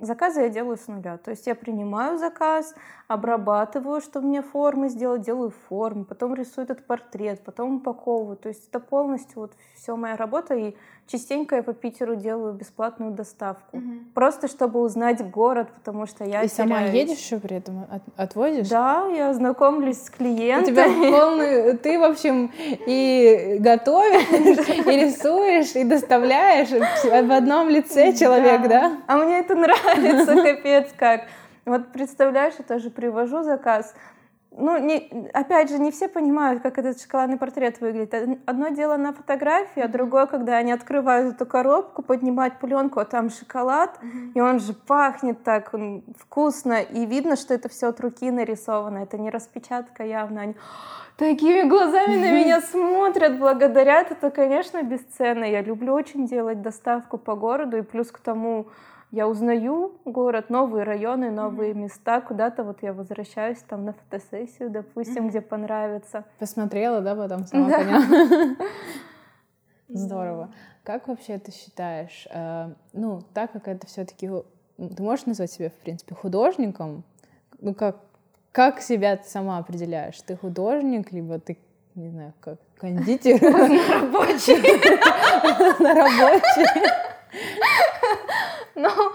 заказы 0.00 0.42
я 0.42 0.48
делаю 0.48 0.76
с 0.76 0.86
нуля. 0.88 1.18
То 1.18 1.30
есть 1.30 1.46
я 1.46 1.54
принимаю 1.54 2.18
заказ, 2.18 2.74
обрабатываю, 3.08 4.00
чтобы 4.00 4.26
мне 4.26 4.42
формы 4.42 4.90
сделать, 4.90 5.22
делаю 5.22 5.52
формы, 5.68 6.04
потом 6.04 6.34
рисую 6.34 6.64
этот 6.64 6.86
портрет, 6.86 7.40
потом 7.44 7.76
упаковываю. 7.76 8.36
То 8.36 8.48
есть 8.48 8.68
это 8.68 8.80
полностью 8.80 9.40
вот 9.40 9.52
все 9.74 9.96
моя 9.96 10.16
работа, 10.16 10.54
и 10.54 10.74
частенько 11.06 11.56
я 11.56 11.62
по 11.62 11.72
Питеру 11.72 12.16
делаю 12.16 12.52
бесплатную 12.52 13.12
доставку. 13.12 13.78
Угу. 13.78 13.92
Просто 14.14 14.46
чтобы 14.48 14.80
узнать 14.80 15.28
город, 15.30 15.68
потому 15.74 16.06
что 16.06 16.24
я 16.24 16.42
И 16.42 16.48
сама 16.48 16.82
едешь 16.82 17.18
еще 17.18 17.38
при 17.38 17.56
этом, 17.56 17.86
от, 17.90 18.02
отвозишь? 18.16 18.68
Да, 18.68 19.06
я 19.08 19.32
знакомлюсь 19.32 20.02
с 20.02 20.10
клиентами. 20.10 20.70
У 20.70 20.74
тебя 20.74 21.10
полный... 21.10 21.78
Ты, 21.78 21.98
в 21.98 22.02
общем, 22.02 22.52
и 22.86 23.56
готовишь, 23.60 24.28
и 24.86 24.90
рисуешь, 24.90 25.74
и 25.74 25.84
доставляешь 25.84 26.68
в 26.68 27.32
одном 27.32 27.70
лице 27.70 28.12
человек, 28.12 28.68
да? 28.68 28.98
А 29.06 29.16
мне 29.16 29.38
это 29.38 29.54
нравится, 29.54 29.87
капец 29.94 30.88
как. 30.96 31.22
Вот 31.64 31.92
представляешь, 31.92 32.54
я 32.58 32.64
тоже 32.64 32.90
привожу 32.90 33.42
заказ, 33.42 33.94
ну, 34.50 34.76
не, 34.78 35.28
опять 35.34 35.70
же, 35.70 35.78
не 35.78 35.90
все 35.90 36.08
понимают, 36.08 36.62
как 36.62 36.78
этот 36.78 37.00
шоколадный 37.00 37.36
портрет 37.36 37.80
выглядит. 37.80 38.40
Одно 38.46 38.68
дело 38.68 38.96
на 38.96 39.12
фотографии, 39.12 39.80
а 39.80 39.88
другое, 39.88 40.26
когда 40.26 40.56
они 40.56 40.72
открывают 40.72 41.34
эту 41.34 41.46
коробку, 41.46 42.02
поднимают 42.02 42.58
пленку, 42.58 42.98
а 42.98 43.04
там 43.04 43.30
шоколад, 43.30 43.98
mm-hmm. 44.02 44.32
и 44.34 44.40
он 44.40 44.58
же 44.58 44.72
пахнет 44.72 45.44
так 45.44 45.74
он 45.74 46.02
вкусно, 46.18 46.80
и 46.80 47.06
видно, 47.06 47.36
что 47.36 47.54
это 47.54 47.68
все 47.68 47.88
от 47.88 48.00
руки 48.00 48.30
нарисовано, 48.30 48.98
это 48.98 49.16
не 49.18 49.30
распечатка 49.30 50.02
явно. 50.04 50.40
Они 50.40 50.56
такими 51.16 51.68
глазами 51.68 52.16
на 52.16 52.32
меня 52.32 52.60
смотрят, 52.60 53.38
благодарят. 53.38 54.10
Это, 54.10 54.30
конечно, 54.30 54.82
бесценно. 54.82 55.44
Я 55.44 55.62
люблю 55.62 55.92
очень 55.92 56.26
делать 56.26 56.62
доставку 56.62 57.18
по 57.18 57.36
городу, 57.36 57.76
и 57.76 57.82
плюс 57.82 58.10
к 58.10 58.18
тому 58.18 58.66
я 59.10 59.26
узнаю 59.26 59.98
город, 60.04 60.50
новые 60.50 60.84
районы, 60.84 61.30
новые 61.30 61.72
mm-hmm. 61.72 61.78
места, 61.78 62.20
куда-то 62.20 62.62
вот 62.62 62.82
я 62.82 62.92
возвращаюсь 62.92 63.58
там 63.58 63.86
на 63.86 63.94
фотосессию, 63.94 64.70
допустим, 64.70 65.26
mm-hmm. 65.26 65.30
где 65.30 65.40
понравится. 65.40 66.24
Посмотрела, 66.38 67.00
да, 67.00 67.14
потом 67.14 67.46
сама 67.46 67.68
да. 67.68 67.78
поняла. 67.78 68.56
Здорово. 69.88 70.52
Как 70.84 71.08
вообще 71.08 71.38
ты 71.38 71.52
считаешь, 71.52 72.26
э, 72.30 72.70
ну, 72.92 73.22
так 73.32 73.52
как 73.52 73.68
это 73.68 73.86
все-таки, 73.86 74.28
ты 74.76 75.02
можешь 75.02 75.24
назвать 75.24 75.50
себя, 75.50 75.70
в 75.70 75.74
принципе, 75.74 76.14
художником? 76.14 77.04
Ну, 77.60 77.74
как, 77.74 77.96
как 78.52 78.80
себя 78.80 79.16
ты 79.16 79.26
сама 79.26 79.58
определяешь? 79.58 80.20
Ты 80.20 80.36
художник, 80.36 81.12
либо 81.12 81.38
ты, 81.38 81.56
не 81.94 82.10
знаю, 82.10 82.34
как 82.40 82.58
кондитер? 82.78 83.40
Рабочий. 83.40 84.60
На 85.82 85.94
рабочий. 85.94 87.07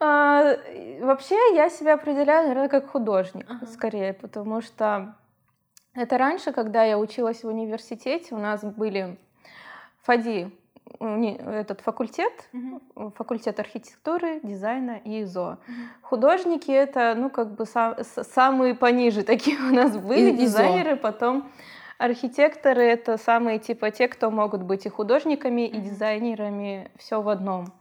Ну, 0.00 0.06
а, 0.08 0.56
вообще 1.00 1.36
я 1.54 1.70
себя 1.70 1.94
определяю, 1.94 2.48
наверное, 2.48 2.68
как 2.68 2.90
художник, 2.90 3.46
скорее, 3.72 4.14
потому 4.14 4.60
что 4.60 5.14
это 5.94 6.18
раньше, 6.18 6.52
когда 6.52 6.82
я 6.82 6.98
училась 6.98 7.44
в 7.44 7.48
университете, 7.48 8.34
у 8.34 8.38
нас 8.38 8.64
были 8.64 9.16
ФАДИ, 10.02 10.50
этот 10.98 11.80
факультет, 11.80 12.32
угу. 12.52 13.12
факультет 13.16 13.60
архитектуры, 13.60 14.40
дизайна 14.42 15.00
и 15.04 15.22
ИЗО. 15.22 15.58
Угу. 15.66 15.74
Художники 16.02 16.70
это, 16.70 17.14
ну, 17.16 17.30
как 17.30 17.54
бы 17.54 17.66
сам, 17.66 17.96
самые 18.02 18.74
пониже 18.74 19.22
такие 19.24 19.58
у 19.58 19.74
нас 19.74 19.96
были, 19.96 20.30
и, 20.30 20.36
дизайнеры, 20.36 20.92
ИЗО. 20.94 21.00
потом 21.00 21.50
архитекторы 21.98 22.82
это 22.82 23.16
самые 23.16 23.58
типа 23.58 23.90
те, 23.90 24.08
кто 24.08 24.30
могут 24.30 24.62
быть 24.62 24.86
и 24.86 24.88
художниками, 24.88 25.68
угу. 25.68 25.76
и 25.76 25.80
дизайнерами, 25.80 26.90
все 26.98 27.20
в 27.22 27.28
одном. 27.28 27.72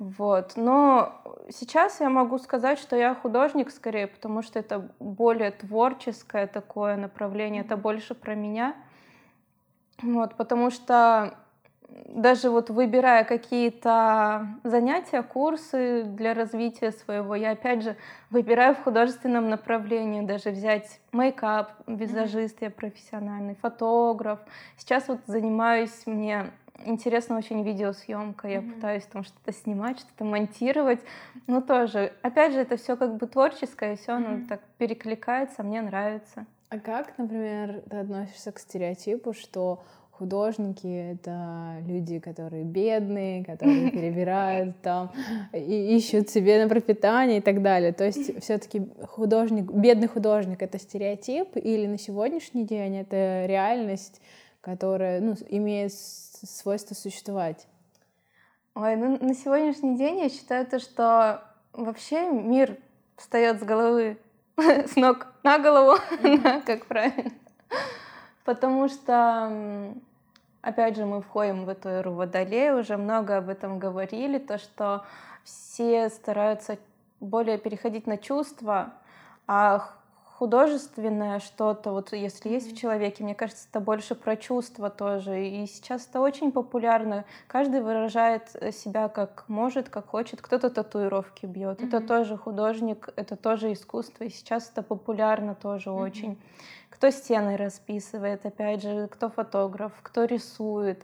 Вот. 0.00 0.52
Но 0.56 1.20
сейчас 1.50 2.00
я 2.00 2.08
могу 2.08 2.38
сказать, 2.38 2.78
что 2.78 2.96
я 2.96 3.14
художник 3.14 3.70
скорее, 3.70 4.06
потому 4.06 4.40
что 4.40 4.58
это 4.58 4.88
более 4.98 5.50
творческое 5.50 6.46
такое 6.46 6.96
направление, 6.96 7.62
это 7.62 7.76
больше 7.76 8.14
про 8.14 8.34
меня. 8.34 8.74
Вот, 10.02 10.36
потому 10.36 10.70
что 10.70 11.34
даже 12.06 12.48
вот 12.48 12.70
выбирая 12.70 13.24
какие-то 13.24 14.46
занятия, 14.64 15.22
курсы 15.22 16.04
для 16.04 16.32
развития 16.32 16.92
своего, 16.92 17.34
я 17.34 17.50
опять 17.50 17.82
же 17.82 17.96
выбираю 18.30 18.74
в 18.74 18.82
художественном 18.82 19.50
направлении, 19.50 20.22
даже 20.22 20.50
взять 20.50 21.00
мейкап, 21.12 21.72
визажист 21.86 22.62
я 22.62 22.70
профессиональный, 22.70 23.54
фотограф. 23.54 24.38
Сейчас 24.78 25.08
вот 25.08 25.18
занимаюсь, 25.26 26.06
мне 26.06 26.52
интересно 26.84 27.36
очень 27.36 27.62
видеосъемка, 27.62 28.48
я 28.48 28.58
mm-hmm. 28.58 28.72
пытаюсь 28.74 29.04
там 29.04 29.24
что-то 29.24 29.52
снимать, 29.52 29.98
что-то 30.00 30.24
монтировать, 30.24 31.00
но 31.46 31.60
тоже, 31.60 32.12
опять 32.22 32.52
же, 32.52 32.60
это 32.60 32.76
все 32.76 32.96
как 32.96 33.16
бы 33.16 33.26
творческое, 33.26 33.96
все 33.96 34.12
mm-hmm. 34.12 34.26
оно 34.26 34.46
так 34.48 34.60
перекликается, 34.78 35.62
мне 35.62 35.82
нравится. 35.82 36.46
А 36.68 36.78
как, 36.78 37.18
например, 37.18 37.82
ты 37.90 37.96
относишься 37.96 38.52
к 38.52 38.58
стереотипу, 38.58 39.32
что 39.32 39.82
художники— 40.20 40.86
это 41.12 41.82
люди, 41.88 42.18
которые 42.18 42.62
бедные, 42.62 43.42
которые 43.42 43.90
перебирают 43.96 44.80
там, 44.82 45.10
и 45.52 45.96
ищут 45.96 46.28
себе 46.28 46.62
на 46.62 46.68
пропитание 46.68 47.38
и 47.38 47.40
так 47.40 47.62
далее. 47.62 47.92
То 47.92 48.04
есть 48.04 48.40
все 48.42 48.58
таки 48.58 48.82
художник, 49.08 49.72
бедный 49.72 50.08
художник— 50.08 50.62
это 50.62 50.78
стереотип, 50.78 51.56
или 51.56 51.86
на 51.86 51.98
сегодняшний 51.98 52.64
день 52.64 52.98
это 52.98 53.46
реальность, 53.46 54.20
которая 54.60 55.20
ну, 55.20 55.34
имеет 55.48 55.92
свойство 56.46 56.94
существовать? 56.94 57.66
Ой, 58.74 58.96
ну 58.96 59.18
на 59.20 59.34
сегодняшний 59.34 59.96
день 59.96 60.20
я 60.20 60.28
считаю 60.28 60.66
то, 60.66 60.78
что 60.78 61.42
вообще 61.72 62.30
мир 62.30 62.78
встает 63.16 63.60
с 63.60 63.64
головы, 63.64 64.18
с 64.56 64.96
ног 64.96 65.26
на 65.42 65.58
голову, 65.58 65.98
как 66.66 66.86
правильно. 66.86 67.32
Потому 68.44 68.88
что 68.88 69.94
опять 70.62 70.96
же, 70.96 71.06
мы 71.06 71.22
входим 71.22 71.64
в 71.64 71.68
эту 71.68 71.88
эру 71.88 72.12
водолея, 72.12 72.74
уже 72.74 72.96
много 72.96 73.38
об 73.38 73.48
этом 73.48 73.78
говорили, 73.78 74.38
то, 74.38 74.58
что 74.58 75.04
все 75.44 76.08
стараются 76.10 76.78
более 77.20 77.58
переходить 77.58 78.06
на 78.06 78.16
чувства, 78.16 78.94
а 79.46 79.90
художественное 80.40 81.38
что-то, 81.38 81.92
вот 81.92 82.14
если 82.14 82.48
есть 82.48 82.72
в 82.72 82.74
человеке, 82.74 83.22
мне 83.22 83.34
кажется, 83.34 83.66
это 83.70 83.78
больше 83.78 84.14
про 84.14 84.36
чувства 84.36 84.88
тоже. 84.88 85.46
И 85.46 85.66
сейчас 85.66 86.06
это 86.08 86.22
очень 86.22 86.50
популярно. 86.50 87.26
Каждый 87.46 87.82
выражает 87.82 88.48
себя 88.74 89.10
как 89.10 89.44
может, 89.48 89.90
как 89.90 90.06
хочет. 90.08 90.40
Кто-то 90.40 90.70
татуировки 90.70 91.44
бьет. 91.44 91.82
Mm-hmm. 91.82 91.88
Это 91.88 92.00
тоже 92.00 92.38
художник, 92.38 93.10
это 93.16 93.36
тоже 93.36 93.74
искусство. 93.74 94.24
И 94.24 94.30
сейчас 94.30 94.70
это 94.70 94.82
популярно 94.82 95.54
тоже 95.54 95.90
mm-hmm. 95.90 96.02
очень 96.02 96.38
кто 96.88 97.10
стены 97.10 97.58
расписывает, 97.58 98.44
опять 98.46 98.82
же, 98.82 99.08
кто 99.08 99.28
фотограф, 99.28 99.92
кто 100.02 100.24
рисует, 100.24 101.02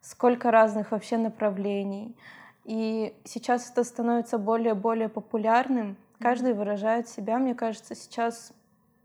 сколько 0.00 0.50
разных 0.50 0.92
вообще 0.92 1.18
направлений. 1.18 2.16
И 2.64 3.14
сейчас 3.24 3.70
это 3.70 3.84
становится 3.84 4.38
более-более 4.38 5.10
популярным. 5.10 5.96
Каждый 6.20 6.54
выражает 6.54 7.08
себя. 7.08 7.38
Мне 7.38 7.54
кажется, 7.54 7.94
сейчас 7.94 8.52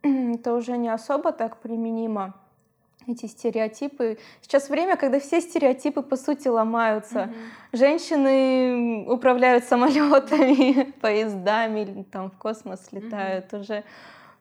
это 0.01 0.53
уже 0.53 0.77
не 0.77 0.89
особо 0.89 1.31
так 1.31 1.57
применимо 1.57 2.33
эти 3.07 3.25
стереотипы. 3.25 4.17
Сейчас 4.41 4.69
время, 4.69 4.97
когда 4.97 5.19
все 5.19 5.41
стереотипы 5.41 6.01
по 6.01 6.17
сути 6.17 6.47
ломаются. 6.47 7.19
Mm-hmm. 7.19 7.77
Женщины 7.77 9.05
управляют 9.09 9.63
самолетами, 9.63 10.91
поездами, 11.01 12.05
там 12.11 12.29
в 12.29 12.37
космос 12.37 12.87
летают 12.91 13.53
mm-hmm. 13.53 13.61
уже. 13.61 13.83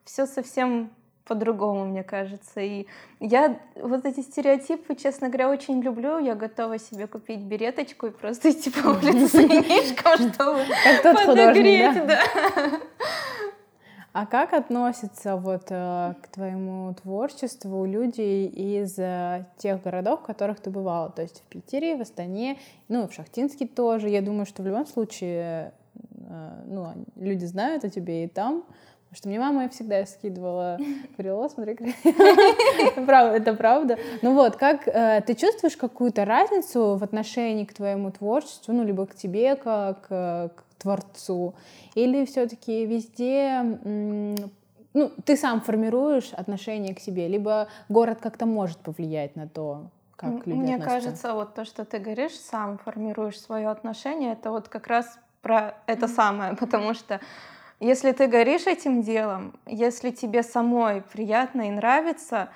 Все 0.05 0.27
совсем 0.27 0.91
по-другому, 1.27 1.85
мне 1.87 2.05
кажется. 2.05 2.61
И 2.61 2.87
я 3.21 3.59
вот 3.75 4.07
эти 4.07 4.21
стереотипы, 4.21 4.95
честно 4.95 5.29
говоря, 5.29 5.51
очень 5.51 5.83
люблю. 5.83 6.19
Я 6.19 6.35
готова 6.35 6.79
себе 6.79 7.07
купить 7.07 7.41
береточку 7.41 8.07
и 8.07 8.11
просто 8.11 8.51
идти 8.51 8.71
по 8.71 8.89
улице 8.89 9.27
с 9.29 9.95
чтобы 10.31 11.27
подогреть. 11.27 12.07
Да? 12.07 12.21
А 14.19 14.25
как 14.25 14.55
относятся 14.55 15.37
вот 15.37 15.67
э, 15.69 16.15
к 16.23 16.29
твоему 16.29 16.95
творчеству 16.95 17.85
люди 17.85 18.47
из 18.47 18.99
э, 18.99 19.45
тех 19.59 19.83
городов, 19.83 20.21
в 20.21 20.23
которых 20.23 20.59
ты 20.59 20.71
бывала? 20.71 21.11
То 21.11 21.21
есть 21.21 21.43
в 21.43 21.43
Питере, 21.51 21.97
в 21.97 22.01
Астане, 22.01 22.57
ну 22.89 23.05
и 23.05 23.09
в 23.09 23.13
Шахтинске 23.13 23.67
тоже. 23.67 24.09
Я 24.09 24.23
думаю, 24.23 24.47
что 24.47 24.63
в 24.63 24.67
любом 24.67 24.87
случае 24.87 25.75
э, 26.15 26.63
ну, 26.65 26.95
люди 27.17 27.45
знают 27.45 27.85
о 27.85 27.91
тебе 27.91 28.25
и 28.25 28.27
там. 28.27 28.65
Потому 29.11 29.17
что 29.19 29.29
мне 29.29 29.39
мама 29.39 29.69
всегда 29.69 30.07
скидывала, 30.07 30.79
говорила, 31.19 31.49
смотри, 31.49 31.77
правда, 32.95 33.37
это 33.37 33.53
правда. 33.53 33.99
Ну 34.23 34.33
вот, 34.33 34.57
как 34.57 34.85
ты 34.85 35.35
чувствуешь 35.35 35.77
какую-то 35.77 36.25
разницу 36.25 36.97
в 36.97 37.05
отношении 37.05 37.67
к 37.67 37.75
твоему 37.75 38.11
творчеству, 38.11 38.73
ну 38.73 38.83
либо 38.83 39.05
к 39.05 39.15
тебе 39.15 39.57
как 39.57 40.09
к 40.09 40.66
творцу, 40.79 41.55
или 41.95 42.25
все-таки 42.25 42.87
везде 42.87 43.63
ну, 44.97 45.11
ты 45.27 45.37
сам 45.37 45.61
формируешь 45.61 46.33
отношение 46.33 46.95
к 46.95 47.01
себе, 47.01 47.29
либо 47.29 47.69
город 47.91 48.19
как-то 48.23 48.47
может 48.47 48.79
повлиять 48.79 49.37
на 49.37 49.47
то, 49.47 49.91
как 50.17 50.47
люди 50.47 50.59
Мне 50.59 50.77
относятся. 50.77 51.01
кажется, 51.01 51.35
вот 51.35 51.55
то, 51.55 51.67
что 51.67 51.85
ты 51.85 51.99
говоришь, 51.99 52.33
сам 52.33 52.79
формируешь 52.79 53.39
свое 53.39 53.69
отношение, 53.69 54.33
это 54.33 54.51
вот 54.51 54.69
как 54.69 54.87
раз 54.87 55.19
про 55.43 55.75
это 55.87 56.09
самое, 56.09 56.57
потому 56.61 56.95
что 56.95 57.21
если 57.79 58.13
ты 58.13 58.27
горишь 58.27 58.67
этим 58.67 59.03
делом, 59.03 59.53
если 59.67 60.11
тебе 60.11 60.43
самой 60.43 61.03
приятно 61.03 61.69
и 61.69 61.71
нравится, 61.71 62.49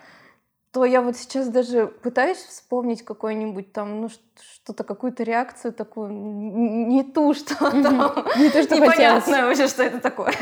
то 0.72 0.85
я 0.85 1.02
вот 1.02 1.16
сейчас 1.16 1.48
даже 1.48 1.88
пытаюсь 1.88 2.38
вспомнить 2.38 3.04
какой-нибудь 3.04 3.72
там, 3.72 4.02
ну, 4.02 4.09
что-то, 4.09 4.85
какую-то 4.85 5.24
реакцию 5.24 5.72
такую, 5.72 6.11
не 6.12 7.02
ту, 7.02 7.35
что 7.35 7.56
там, 7.56 8.24
не 8.38 8.50
то, 8.50 8.62
что 8.62 8.76
непонятно 8.76 9.46
вообще, 9.46 9.66
что 9.66 9.83
это 9.83 10.00
такое. 10.00 10.33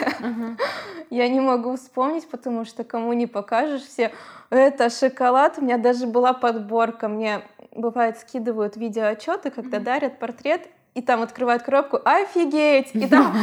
Я 1.09 1.29
не 1.29 1.41
могу 1.41 1.77
вспомнить, 1.77 2.29
потому 2.29 2.67
что 2.67 2.85
кому 2.85 3.14
не 3.14 3.27
покажешь, 3.27 3.83
все, 3.83 4.12
это 4.51 4.91
шоколад, 4.91 5.59
у 5.59 5.62
меня 5.62 5.79
даже 5.79 6.07
была 6.07 6.35
подборка, 6.35 7.09
мне 7.09 7.43
бывает 7.73 8.19
скидывают 8.19 8.77
видеоотчеты, 8.77 9.51
когда 9.51 9.79
дарят 9.79 10.19
портрет, 10.19 10.69
и 10.94 11.03
там 11.03 11.22
открывают 11.22 11.62
коробку, 11.62 12.01
офигеть! 12.05 12.94
И 12.94 13.07
там 13.07 13.35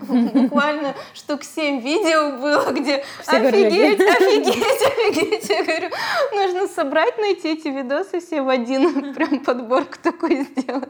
буквально 0.08 0.94
штук 1.12 1.44
семь 1.44 1.80
видео 1.80 2.38
было, 2.38 2.72
где 2.72 3.04
офигеть, 3.26 4.00
офигеть, 4.00 4.82
офигеть. 4.82 5.48
Я 5.48 5.64
говорю, 5.64 5.90
нужно 6.34 6.66
собрать, 6.68 7.18
найти 7.18 7.52
эти 7.52 7.68
видосы 7.68 8.20
все 8.20 8.42
в 8.42 8.48
один, 8.48 9.14
прям 9.14 9.40
подборку 9.40 9.96
такой 10.02 10.44
сделать. 10.44 10.88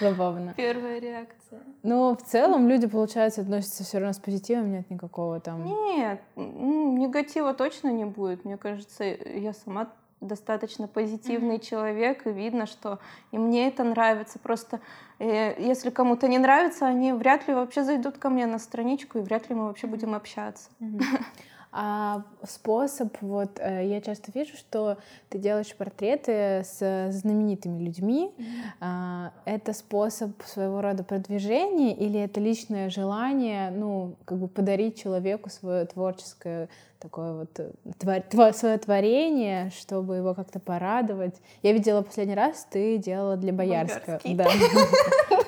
Забавно. 0.00 0.54
Первая 0.56 1.00
реакция. 1.00 1.60
Но 1.82 2.14
в 2.14 2.22
целом 2.22 2.68
люди, 2.68 2.86
получается, 2.86 3.40
относятся 3.40 3.84
все 3.84 3.98
равно 3.98 4.12
с 4.12 4.18
позитивом, 4.18 4.70
нет 4.70 4.88
никакого 4.90 5.40
там... 5.40 5.64
Нет, 5.64 6.20
негатива 6.36 7.52
точно 7.52 7.88
не 7.88 8.04
будет. 8.04 8.44
Мне 8.44 8.56
кажется, 8.56 9.02
я 9.04 9.52
сама 9.52 9.88
достаточно 10.20 10.88
позитивный 10.88 11.56
mm-hmm. 11.56 11.68
человек, 11.68 12.26
и 12.26 12.30
видно, 12.30 12.66
что 12.66 12.98
и 13.32 13.38
мне 13.38 13.68
это 13.68 13.84
нравится. 13.84 14.38
Просто 14.38 14.80
э, 15.18 15.54
если 15.62 15.90
кому-то 15.90 16.28
не 16.28 16.38
нравится, 16.38 16.86
они 16.86 17.12
вряд 17.12 17.46
ли 17.48 17.54
вообще 17.54 17.84
зайдут 17.84 18.18
ко 18.18 18.30
мне 18.30 18.46
на 18.46 18.58
страничку, 18.58 19.18
и 19.18 19.22
вряд 19.22 19.48
ли 19.48 19.54
мы 19.54 19.66
вообще 19.66 19.86
будем 19.86 20.14
общаться. 20.14 20.70
Mm-hmm. 20.80 21.02
А 21.78 22.22
способ, 22.42 23.14
вот 23.20 23.58
э, 23.60 23.86
я 23.86 24.00
часто 24.00 24.32
вижу, 24.34 24.56
что 24.56 24.96
ты 25.28 25.36
делаешь 25.36 25.74
портреты 25.76 26.62
с 26.64 27.10
знаменитыми 27.10 27.84
людьми. 27.84 28.32
Mm-hmm. 28.80 29.30
Это 29.44 29.74
способ 29.74 30.30
своего 30.44 30.80
рода 30.80 31.04
продвижения 31.04 31.94
или 31.94 32.18
это 32.18 32.40
личное 32.40 32.88
желание, 32.88 33.70
ну, 33.70 34.16
как 34.24 34.38
бы 34.38 34.48
подарить 34.48 34.98
человеку 34.98 35.50
свое 35.50 35.84
творческое 35.84 36.70
такое 36.98 37.32
вот 37.34 37.50
э, 37.58 37.70
твор, 37.98 38.22
твор, 38.22 38.54
свое 38.54 38.78
творение, 38.78 39.70
чтобы 39.78 40.16
его 40.16 40.32
как-то 40.32 40.58
порадовать. 40.58 41.34
Я 41.62 41.72
видела 41.72 42.00
последний 42.00 42.34
раз, 42.34 42.66
ты 42.70 42.96
делала 42.96 43.36
для 43.36 43.52
Боярского. 43.52 44.18
Да. 44.24 44.48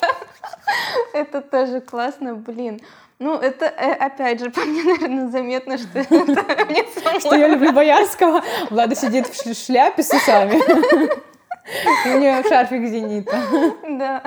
Это 1.18 1.40
тоже 1.40 1.80
классно, 1.80 2.34
блин. 2.34 2.80
Ну, 3.18 3.34
это, 3.34 3.66
э, 3.66 3.92
опять 3.94 4.40
же, 4.40 4.50
по 4.52 4.60
мне, 4.60 4.84
наверное, 4.84 5.28
заметно, 5.28 5.78
что 5.78 5.98
это 5.98 6.64
мне 6.66 6.84
Что 7.18 7.34
я 7.34 7.48
люблю 7.48 7.72
Боярского. 7.72 8.42
Влада 8.70 8.94
сидит 8.94 9.26
в 9.26 9.54
шляпе 9.54 10.02
с 10.02 10.12
усами. 10.12 10.54
У 12.06 12.18
нее 12.18 12.42
шарфик 12.48 12.86
зенита. 12.88 13.36
Да. 13.82 14.22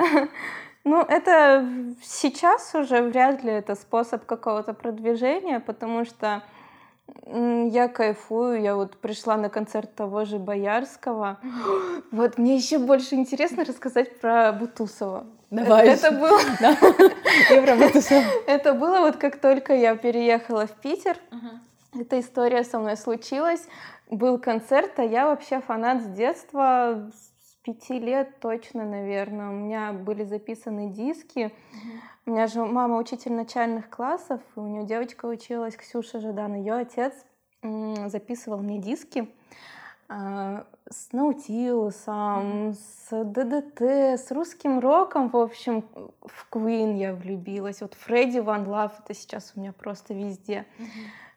Ну, 0.84 1.00
это 1.00 1.66
сейчас 2.02 2.74
уже 2.74 3.02
вряд 3.02 3.42
ли 3.42 3.52
это 3.52 3.74
способ 3.74 4.26
какого-то 4.26 4.74
продвижения, 4.74 5.60
потому 5.60 6.04
что 6.04 6.42
я 7.26 7.88
кайфую, 7.88 8.60
я 8.60 8.74
вот 8.74 8.96
пришла 8.96 9.36
на 9.36 9.48
концерт 9.48 9.94
того 9.94 10.24
же 10.24 10.38
Боярского. 10.38 11.38
Вот 12.12 12.36
мне 12.36 12.56
еще 12.56 12.78
больше 12.78 13.14
интересно 13.14 13.64
рассказать 13.64 14.20
про 14.20 14.52
Бутусова. 14.52 15.26
Давай. 15.50 15.88
Это 15.88 16.12
было... 16.12 16.38
Это 18.46 18.74
было 18.74 19.00
вот 19.00 19.16
как 19.16 19.40
только 19.40 19.74
я 19.74 19.96
переехала 19.96 20.66
в 20.66 20.72
Питер. 20.72 21.16
Эта 21.98 22.20
история 22.20 22.64
со 22.64 22.78
мной 22.78 22.96
случилась. 22.96 23.62
Был 24.10 24.38
концерт, 24.38 24.98
а 24.98 25.04
я 25.04 25.26
вообще 25.26 25.60
фанат 25.60 26.02
с 26.02 26.06
детства, 26.06 27.10
с 27.14 27.31
пяти 27.62 27.98
лет 27.98 28.40
точно, 28.40 28.84
наверное. 28.84 29.50
У 29.50 29.52
меня 29.52 29.92
были 29.92 30.24
записаны 30.24 30.90
диски. 30.90 31.52
У 32.26 32.30
меня 32.30 32.46
же 32.46 32.64
мама 32.64 32.98
учитель 32.98 33.32
начальных 33.32 33.90
классов, 33.90 34.40
и 34.56 34.60
у 34.60 34.66
нее 34.66 34.84
девочка 34.84 35.26
училась, 35.26 35.76
Ксюша 35.76 36.20
Жадан. 36.20 36.54
Ее 36.54 36.74
отец 36.74 37.14
записывал 37.62 38.58
мне 38.58 38.78
диски. 38.78 39.28
А, 40.08 40.66
с 40.90 41.12
Наутилусом, 41.12 42.74
с 42.74 43.24
ДДТ, 43.24 43.80
с 43.80 44.30
русским 44.30 44.78
роком, 44.78 45.30
в 45.30 45.36
общем, 45.36 45.84
в 46.20 46.46
Queen 46.50 46.98
я 46.98 47.14
влюбилась. 47.14 47.80
Вот 47.80 47.94
Фредди 47.94 48.40
Ван 48.40 48.68
Лав, 48.68 49.00
это 49.00 49.14
сейчас 49.14 49.52
у 49.56 49.60
меня 49.60 49.72
просто 49.72 50.12
везде. 50.12 50.66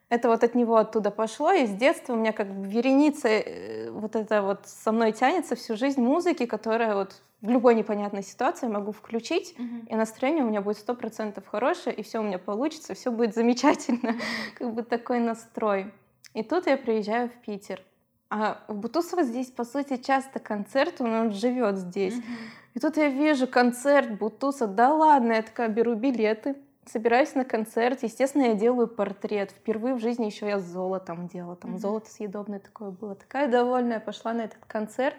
Это 0.08 0.28
вот 0.28 0.44
от 0.44 0.54
него 0.54 0.76
оттуда 0.76 1.10
пошло, 1.10 1.50
и 1.50 1.66
с 1.66 1.70
детства 1.70 2.12
у 2.12 2.16
меня 2.16 2.32
как 2.32 2.48
бы 2.48 2.68
вереница, 2.68 3.28
э, 3.28 3.90
вот 3.90 4.14
это 4.14 4.42
вот 4.42 4.66
со 4.66 4.92
мной 4.92 5.10
тянется 5.10 5.56
всю 5.56 5.76
жизнь 5.76 6.00
музыки, 6.00 6.46
которая 6.46 6.94
вот 6.94 7.22
в 7.40 7.50
любой 7.50 7.74
непонятной 7.74 8.22
ситуации 8.22 8.68
могу 8.68 8.92
включить, 8.92 9.56
mm-hmm. 9.58 9.88
и 9.88 9.94
настроение 9.96 10.44
у 10.44 10.48
меня 10.48 10.60
будет 10.60 10.78
сто 10.78 10.94
процентов 10.94 11.46
хорошее, 11.48 11.94
и 11.94 12.02
все 12.02 12.20
у 12.20 12.22
меня 12.22 12.38
получится, 12.38 12.94
все 12.94 13.10
будет 13.10 13.34
замечательно, 13.34 14.14
как 14.58 14.74
бы 14.74 14.82
такой 14.82 15.18
настрой. 15.18 15.92
И 16.34 16.42
тут 16.42 16.66
я 16.66 16.76
приезжаю 16.76 17.28
в 17.28 17.32
Питер. 17.44 17.82
А 18.30 18.64
у 18.68 18.74
Бутусова 18.74 19.22
здесь, 19.22 19.50
по 19.50 19.64
сути, 19.64 19.96
часто 19.96 20.38
концерт, 20.38 21.00
он, 21.00 21.12
он 21.12 21.32
живет 21.32 21.78
здесь. 21.78 22.14
Mm-hmm. 22.14 22.74
И 22.74 22.78
тут 22.78 22.96
я 22.96 23.08
вижу 23.08 23.46
концерт 23.46 24.18
Бутуса. 24.18 24.66
Да 24.66 24.94
ладно, 24.94 25.32
я 25.32 25.42
такая 25.42 25.68
беру 25.68 25.94
билеты, 25.94 26.56
собираюсь 26.86 27.34
на 27.34 27.44
концерт. 27.44 28.02
Естественно, 28.02 28.44
я 28.44 28.54
делаю 28.54 28.88
портрет. 28.88 29.50
Впервые 29.50 29.94
в 29.94 30.00
жизни 30.00 30.26
еще 30.26 30.46
я 30.46 30.58
с 30.58 30.64
золотом 30.64 31.28
делала. 31.28 31.56
Там 31.56 31.74
mm-hmm. 31.74 31.80
золото 31.80 32.10
съедобное 32.10 32.60
такое 32.60 32.90
было. 32.90 33.14
Такая 33.14 33.48
довольная 33.48 34.00
пошла 34.00 34.32
на 34.32 34.42
этот 34.42 34.64
концерт. 34.66 35.16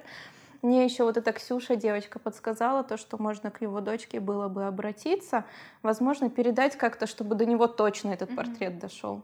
Мне 0.62 0.86
еще 0.86 1.04
вот 1.04 1.18
эта 1.18 1.32
Ксюша, 1.34 1.76
девочка, 1.76 2.18
подсказала 2.20 2.84
то, 2.84 2.98
что 2.98 3.22
можно 3.22 3.52
к 3.52 3.62
его 3.62 3.80
дочке 3.80 4.20
было 4.20 4.48
бы 4.48 4.66
обратиться. 4.66 5.46
Возможно, 5.84 6.30
передать 6.30 6.76
как-то, 6.76 7.06
чтобы 7.06 7.36
до 7.36 7.46
него 7.46 7.68
точно 7.68 8.10
этот 8.10 8.32
mm-hmm. 8.32 8.36
портрет 8.36 8.80
дошел. 8.80 9.22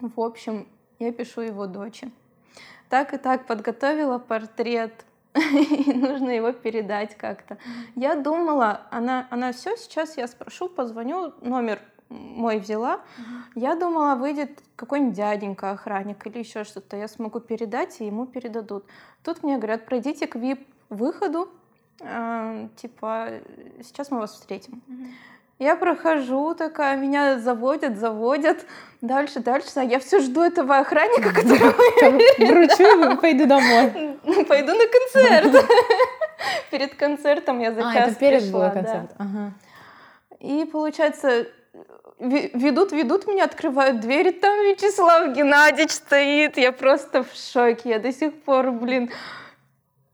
В 0.00 0.20
общем, 0.20 0.66
я 0.98 1.12
пишу 1.12 1.42
его 1.42 1.66
дочери 1.66 2.10
так 2.88 3.14
и 3.14 3.18
так 3.18 3.46
подготовила 3.46 4.18
портрет, 4.18 4.92
и 5.86 5.92
нужно 5.92 6.30
его 6.30 6.52
передать 6.52 7.16
как-то. 7.16 7.58
Я 7.94 8.14
думала, 8.14 8.86
она, 8.90 9.26
она 9.30 9.52
все, 9.52 9.76
сейчас 9.76 10.16
я 10.16 10.26
спрошу, 10.26 10.68
позвоню, 10.68 11.34
номер 11.40 11.80
мой 12.08 12.58
взяла. 12.58 13.00
Я 13.54 13.74
думала, 13.74 14.14
выйдет 14.14 14.62
какой-нибудь 14.76 15.14
дяденька, 15.14 15.72
охранник 15.72 16.26
или 16.26 16.38
еще 16.38 16.64
что-то. 16.64 16.96
Я 16.96 17.08
смогу 17.08 17.40
передать, 17.40 18.00
и 18.00 18.06
ему 18.06 18.26
передадут. 18.26 18.84
Тут 19.24 19.42
мне 19.42 19.56
говорят, 19.56 19.86
пройдите 19.86 20.26
к 20.26 20.36
VIP-выходу, 20.36 21.48
э, 22.00 22.68
типа, 22.76 23.40
сейчас 23.82 24.10
мы 24.10 24.20
вас 24.20 24.34
встретим. 24.34 24.82
Я 25.58 25.74
прохожу 25.74 26.54
такая, 26.54 26.96
меня 26.96 27.38
заводят, 27.38 27.96
заводят. 27.96 28.66
Дальше, 29.00 29.40
дальше. 29.40 29.68
А 29.76 29.82
я 29.82 29.98
все 29.98 30.20
жду 30.20 30.42
этого 30.42 30.78
охранника, 30.78 31.32
который... 31.32 31.72
Вручу 32.38 33.16
пойду 33.20 33.46
домой. 33.46 34.18
Пойду 34.46 34.74
на 34.74 34.84
концерт. 34.86 35.66
Перед 36.70 36.94
концертом 36.94 37.60
я 37.60 37.72
за 37.72 37.88
А, 37.88 37.94
это 37.94 38.14
перед 38.14 38.52
был 38.52 38.70
концерт. 38.70 39.10
И 40.40 40.68
получается, 40.70 41.46
ведут, 42.18 42.92
ведут 42.92 43.26
меня, 43.26 43.44
открывают 43.44 44.00
двери, 44.00 44.32
там 44.32 44.54
Вячеслав 44.60 45.34
Геннадьевич 45.34 45.92
стоит. 45.92 46.58
Я 46.58 46.72
просто 46.72 47.24
в 47.24 47.34
шоке. 47.34 47.90
Я 47.90 47.98
до 47.98 48.12
сих 48.12 48.34
пор, 48.42 48.72
блин, 48.72 49.10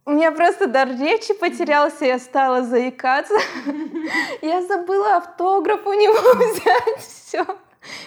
у 0.05 0.11
меня 0.11 0.33
просто 0.33 0.67
дар 0.67 0.89
речи 0.89 1.33
потерялся, 1.35 2.05
я 2.05 2.19
стала 2.19 2.63
заикаться. 2.65 3.35
Я 4.43 4.63
забыла 4.63 5.17
автограф 5.17 5.87
у 5.87 5.93
него 5.93 6.35
взять, 6.53 6.99
все. 6.99 7.47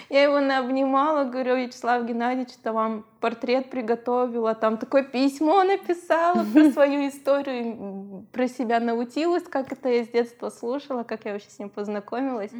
Я 0.08 0.22
его 0.22 0.36
обнимала, 0.36 1.24
говорю, 1.24 1.56
Вячеслав 1.56 2.04
Геннадьевич, 2.04 2.54
то 2.62 2.72
вам 2.72 3.04
портрет 3.20 3.70
приготовила, 3.70 4.54
там 4.54 4.78
такое 4.78 5.02
письмо 5.02 5.64
написала 5.64 6.44
про 6.44 6.70
свою 6.72 7.08
историю, 7.08 8.26
про 8.32 8.48
себя 8.48 8.80
научилась, 8.80 9.44
как 9.44 9.72
это 9.72 9.88
я 9.88 10.04
с 10.04 10.08
детства 10.08 10.50
слушала, 10.50 11.02
как 11.02 11.24
я 11.24 11.32
вообще 11.32 11.50
с 11.50 11.58
ним 11.58 11.70
познакомилась. 11.70 12.50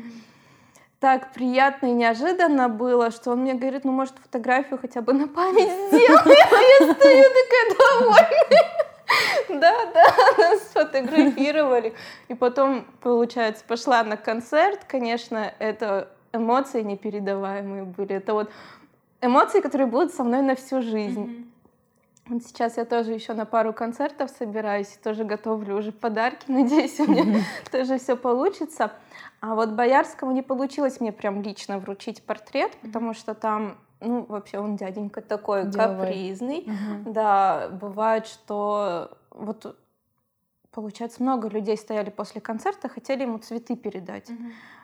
Так 0.99 1.35
приятно 1.35 1.87
и 1.87 1.92
неожиданно 1.92 2.70
было, 2.70 3.11
что 3.11 3.33
он 3.33 3.40
мне 3.40 3.53
говорит, 3.55 3.85
ну, 3.85 3.92
может, 3.92 4.14
фотографию 4.18 4.79
хотя 4.79 5.03
бы 5.03 5.12
на 5.12 5.29
память 5.29 5.70
сделай. 5.88 6.18
А 6.25 6.85
я 6.85 6.94
стою 6.94 7.25
такая 7.25 8.01
довольная. 8.01 8.86
Да, 9.49 9.87
да, 9.92 10.05
нас 10.38 10.62
сфотографировали. 10.69 11.95
И 12.29 12.35
потом, 12.35 12.87
получается, 13.01 13.64
пошла 13.66 14.03
на 14.03 14.16
концерт. 14.16 14.85
Конечно, 14.87 15.53
это 15.59 16.11
эмоции 16.33 16.83
непередаваемые 16.83 17.85
были. 17.85 18.16
Это 18.16 18.35
вот 18.35 18.51
эмоции, 19.21 19.61
которые 19.61 19.87
будут 19.87 20.12
со 20.14 20.25
мной 20.25 20.42
на 20.42 20.55
всю 20.55 20.83
жизнь. 20.83 21.51
Вот 22.29 22.42
сейчас 22.42 22.77
я 22.77 22.85
тоже 22.85 23.12
еще 23.12 23.35
на 23.35 23.45
пару 23.45 23.73
концертов 23.73 24.31
собираюсь, 24.37 24.88
тоже 25.03 25.25
готовлю 25.25 25.77
уже 25.77 25.92
подарки. 25.92 26.45
Надеюсь, 26.49 26.99
у 26.99 27.07
меня 27.07 27.42
тоже 27.71 27.99
все 27.99 28.16
получится. 28.16 28.92
А 29.40 29.55
вот 29.55 29.71
Боярскому 29.71 30.33
не 30.33 30.42
получилось 30.42 31.01
мне 31.01 31.12
прям 31.12 31.42
лично 31.42 31.79
вручить 31.79 32.23
портрет, 32.23 32.73
потому 32.83 33.14
что 33.14 33.35
там 33.35 33.79
ну, 34.00 34.24
вообще 34.28 34.59
он 34.59 34.76
дяденька 34.76 35.22
такой 35.22 35.66
Деловой. 35.66 36.06
капризный. 36.06 36.61
Угу. 36.61 37.12
Да, 37.12 37.68
бывает, 37.70 38.26
что 38.26 39.16
вот 39.30 39.76
получается, 40.76 41.22
много 41.22 41.48
людей 41.48 41.76
стояли 41.78 42.11
после 42.11 42.40
концерта, 42.42 42.90
хотели 42.90 43.22
ему 43.22 43.38
цветы 43.38 43.76
передать. 43.76 44.28
Угу. 44.28 44.42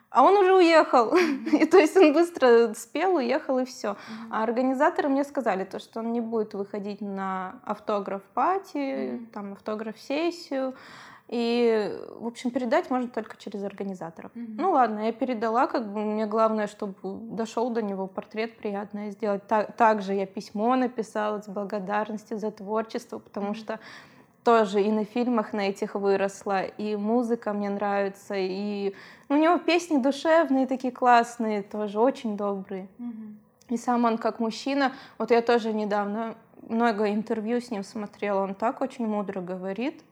А 0.08 0.22
он 0.22 0.34
уже 0.36 0.54
уехал. 0.54 1.14
и 1.52 1.66
то 1.66 1.78
есть 1.78 1.96
он 1.96 2.12
быстро 2.12 2.72
спел, 2.74 3.16
уехал 3.16 3.58
и 3.58 3.64
все. 3.64 3.96
А 4.30 4.42
организаторы 4.42 5.08
мне 5.08 5.22
сказали, 5.24 5.64
то, 5.64 5.78
что 5.78 6.00
он 6.00 6.12
не 6.12 6.20
будет 6.20 6.54
выходить 6.54 7.00
на 7.00 7.60
автограф-пати, 7.64 9.28
там 9.32 9.52
автограф-сессию. 9.52 10.74
И, 11.32 11.90
в 12.18 12.26
общем, 12.26 12.50
передать 12.50 12.90
можно 12.90 13.08
только 13.08 13.38
через 13.38 13.64
организаторов. 13.64 14.30
Mm-hmm. 14.34 14.54
Ну 14.58 14.72
ладно, 14.72 15.06
я 15.06 15.12
передала, 15.12 15.66
как 15.66 15.90
бы 15.90 16.00
мне 16.00 16.26
главное, 16.26 16.66
чтобы 16.66 16.94
дошел 17.02 17.70
до 17.70 17.80
него 17.80 18.06
портрет 18.06 18.58
приятное 18.58 19.12
сделать. 19.12 19.46
Так, 19.46 19.74
также 19.74 20.12
я 20.12 20.26
письмо 20.26 20.76
написала 20.76 21.40
с 21.40 21.48
благодарностью 21.48 22.36
за 22.36 22.50
творчество, 22.50 23.18
потому 23.18 23.52
mm-hmm. 23.52 23.54
что 23.54 23.80
тоже 24.44 24.82
и 24.82 24.92
на 24.92 25.06
фильмах 25.06 25.54
на 25.54 25.70
этих 25.70 25.94
выросла, 25.94 26.64
и 26.64 26.96
музыка 26.96 27.54
мне 27.54 27.70
нравится, 27.70 28.34
и 28.36 28.94
ну, 29.30 29.36
у 29.36 29.38
него 29.38 29.56
песни 29.56 29.96
душевные 29.96 30.66
такие 30.66 30.92
классные, 30.92 31.62
тоже 31.62 31.98
очень 31.98 32.36
добрые. 32.36 32.88
Mm-hmm. 32.98 33.34
И 33.70 33.76
сам 33.78 34.04
он 34.04 34.18
как 34.18 34.38
мужчина, 34.38 34.92
вот 35.16 35.30
я 35.30 35.40
тоже 35.40 35.72
недавно 35.72 36.34
много 36.68 37.10
интервью 37.10 37.62
с 37.62 37.70
ним 37.70 37.84
смотрела, 37.84 38.42
он 38.42 38.54
так 38.54 38.82
очень 38.82 39.06
мудро 39.06 39.40
говорит. 39.40 40.04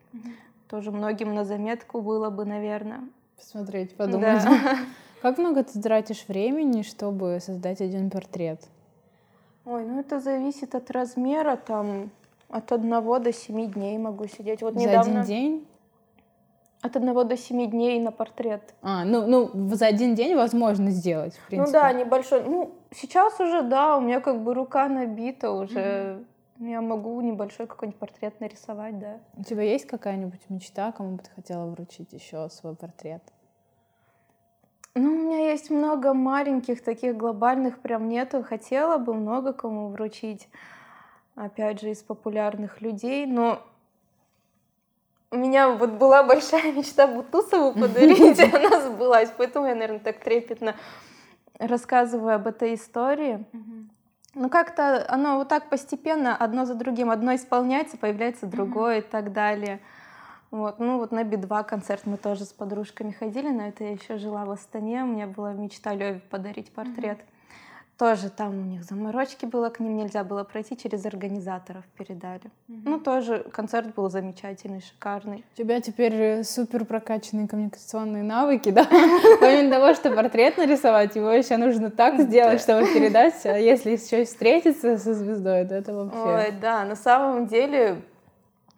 Тоже 0.71 0.93
многим 0.93 1.35
на 1.35 1.45
заметку 1.45 2.01
было 2.01 2.31
бы, 2.31 2.45
наверное. 2.45 3.01
Посмотреть, 3.37 3.97
подумать. 3.97 4.45
Да. 4.45 4.77
Как 5.23 5.37
много 5.39 5.65
ты 5.65 5.83
тратишь 5.83 6.25
времени, 6.29 6.83
чтобы 6.83 7.39
создать 7.41 7.81
один 7.81 8.09
портрет? 8.09 8.61
Ой, 9.65 9.85
ну 9.85 9.99
это 9.99 10.21
зависит 10.21 10.77
от 10.77 10.91
размера, 10.93 11.57
там 11.57 12.11
от 12.49 12.71
одного 12.71 13.19
до 13.19 13.33
семи 13.33 13.67
дней 13.67 13.99
могу 13.99 14.29
сидеть. 14.29 14.63
Вот 14.63 14.75
За 14.75 14.81
недавно 14.81 15.23
один 15.23 15.25
день? 15.25 15.67
от 16.83 16.97
одного 16.97 17.25
до 17.25 17.37
семи 17.37 17.67
дней 17.67 18.01
на 18.01 18.13
портрет. 18.13 18.63
А, 18.81 19.05
ну, 19.05 19.27
ну, 19.27 19.51
за 19.75 19.87
один 19.87 20.15
день 20.15 20.37
возможно 20.37 20.91
сделать, 20.91 21.35
в 21.35 21.49
принципе. 21.49 21.79
Ну 21.79 21.83
да, 21.83 21.93
небольшой. 21.93 22.43
Ну, 22.45 22.71
сейчас 22.95 23.39
уже, 23.41 23.63
да, 23.63 23.97
у 23.97 24.01
меня 24.01 24.21
как 24.21 24.43
бы 24.43 24.55
рука 24.55 24.89
набита 24.89 25.51
уже. 25.51 26.25
Я 26.61 26.83
могу 26.83 27.19
небольшой 27.23 27.67
какой-нибудь 27.67 27.99
портрет 27.99 28.39
нарисовать, 28.39 28.99
да. 28.99 29.19
У 29.35 29.43
тебя 29.43 29.63
есть 29.63 29.87
какая-нибудь 29.87 30.41
мечта, 30.51 30.93
кому 30.93 31.17
бы 31.17 31.23
ты 31.23 31.31
хотела 31.31 31.65
вручить 31.65 32.13
еще 32.13 32.51
свой 32.51 32.77
портрет? 32.77 33.23
Ну, 34.95 35.11
у 35.11 35.17
меня 35.17 35.51
есть 35.51 35.71
много 35.71 36.13
маленьких 36.13 36.85
таких 36.85 37.17
глобальных 37.17 37.79
прям 37.79 38.11
нету. 38.11 38.43
Хотела 38.43 38.99
бы 38.99 39.15
много 39.15 39.55
кому 39.55 39.89
вручить, 39.89 40.49
опять 41.35 41.81
же, 41.81 41.93
из 41.93 42.03
популярных 42.03 42.83
людей, 42.83 43.25
но 43.25 43.63
у 45.31 45.37
меня 45.37 45.71
вот 45.71 45.93
была 45.93 46.23
большая 46.25 46.73
мечта 46.73 47.07
Бутусову 47.07 47.73
подарить, 47.81 48.39
и 48.39 48.43
она 48.43 48.83
сбылась, 48.83 49.33
поэтому 49.35 49.67
я, 49.67 49.75
наверное, 49.75 50.01
так 50.01 50.19
трепетно 50.19 50.77
рассказываю 51.59 52.35
об 52.35 52.47
этой 52.47 52.75
истории. 52.75 53.47
Ну, 54.35 54.49
как-то 54.49 55.05
оно 55.09 55.39
вот 55.39 55.49
так 55.49 55.69
постепенно, 55.69 56.37
одно 56.37 56.65
за 56.65 56.75
другим, 56.75 57.11
одно 57.11 57.35
исполняется, 57.35 57.97
появляется 57.97 58.47
другое 58.47 58.99
и 58.99 59.03
так 59.03 59.33
далее. 59.33 59.81
Вот, 60.53 60.79
ну 60.79 60.99
вот 60.99 61.13
на 61.13 61.25
Би-2 61.25 61.65
концерт 61.65 62.03
мы 62.07 62.17
тоже 62.17 62.45
с 62.45 62.53
подружками 62.53 63.13
ходили, 63.13 63.51
но 63.51 63.69
это 63.69 63.85
я 63.85 63.93
еще 63.93 64.19
жила 64.19 64.45
в 64.45 64.51
Астане, 64.51 65.05
у 65.05 65.07
меня 65.07 65.27
была 65.27 65.53
мечта 65.53 65.95
Леве 65.95 66.21
подарить 66.31 66.73
портрет. 66.73 67.19
Тоже 68.01 68.31
там 68.31 68.59
у 68.59 68.65
них 68.65 68.83
заморочки 68.83 69.45
было, 69.45 69.69
к 69.69 69.79
ним 69.79 69.95
нельзя 69.95 70.25
было 70.25 70.43
пройти, 70.43 70.75
через 70.75 71.05
организаторов 71.05 71.85
передали. 71.99 72.51
Ну, 72.67 72.99
тоже 72.99 73.45
концерт 73.53 73.95
был 73.95 74.09
замечательный, 74.09 74.81
шикарный. 74.81 75.45
У 75.53 75.59
тебя 75.59 75.83
теперь 75.83 76.15
э, 76.15 76.43
супер 76.43 76.87
прокачанные 76.87 77.47
коммуникационные 77.47 78.23
навыки, 78.23 78.71
да? 78.71 78.85
Помимо 79.41 79.71
того, 79.71 79.93
что 79.93 80.11
портрет 80.13 80.57
нарисовать, 80.57 81.15
его 81.15 81.31
еще 81.31 81.59
нужно 81.59 81.91
так 81.91 82.19
сделать, 82.19 82.63
чтобы 82.63 82.87
передать. 82.87 83.45
А 83.45 83.59
если 83.59 83.91
еще 83.91 84.23
и 84.23 84.25
встретиться 84.25 84.97
со 84.97 85.13
звездой, 85.13 85.67
то 85.67 85.75
это 85.75 85.93
вообще... 85.93 86.49
Ой, 86.49 86.55
да, 86.59 86.87
на 86.87 86.97
самом 86.97 87.49
деле 87.49 88.01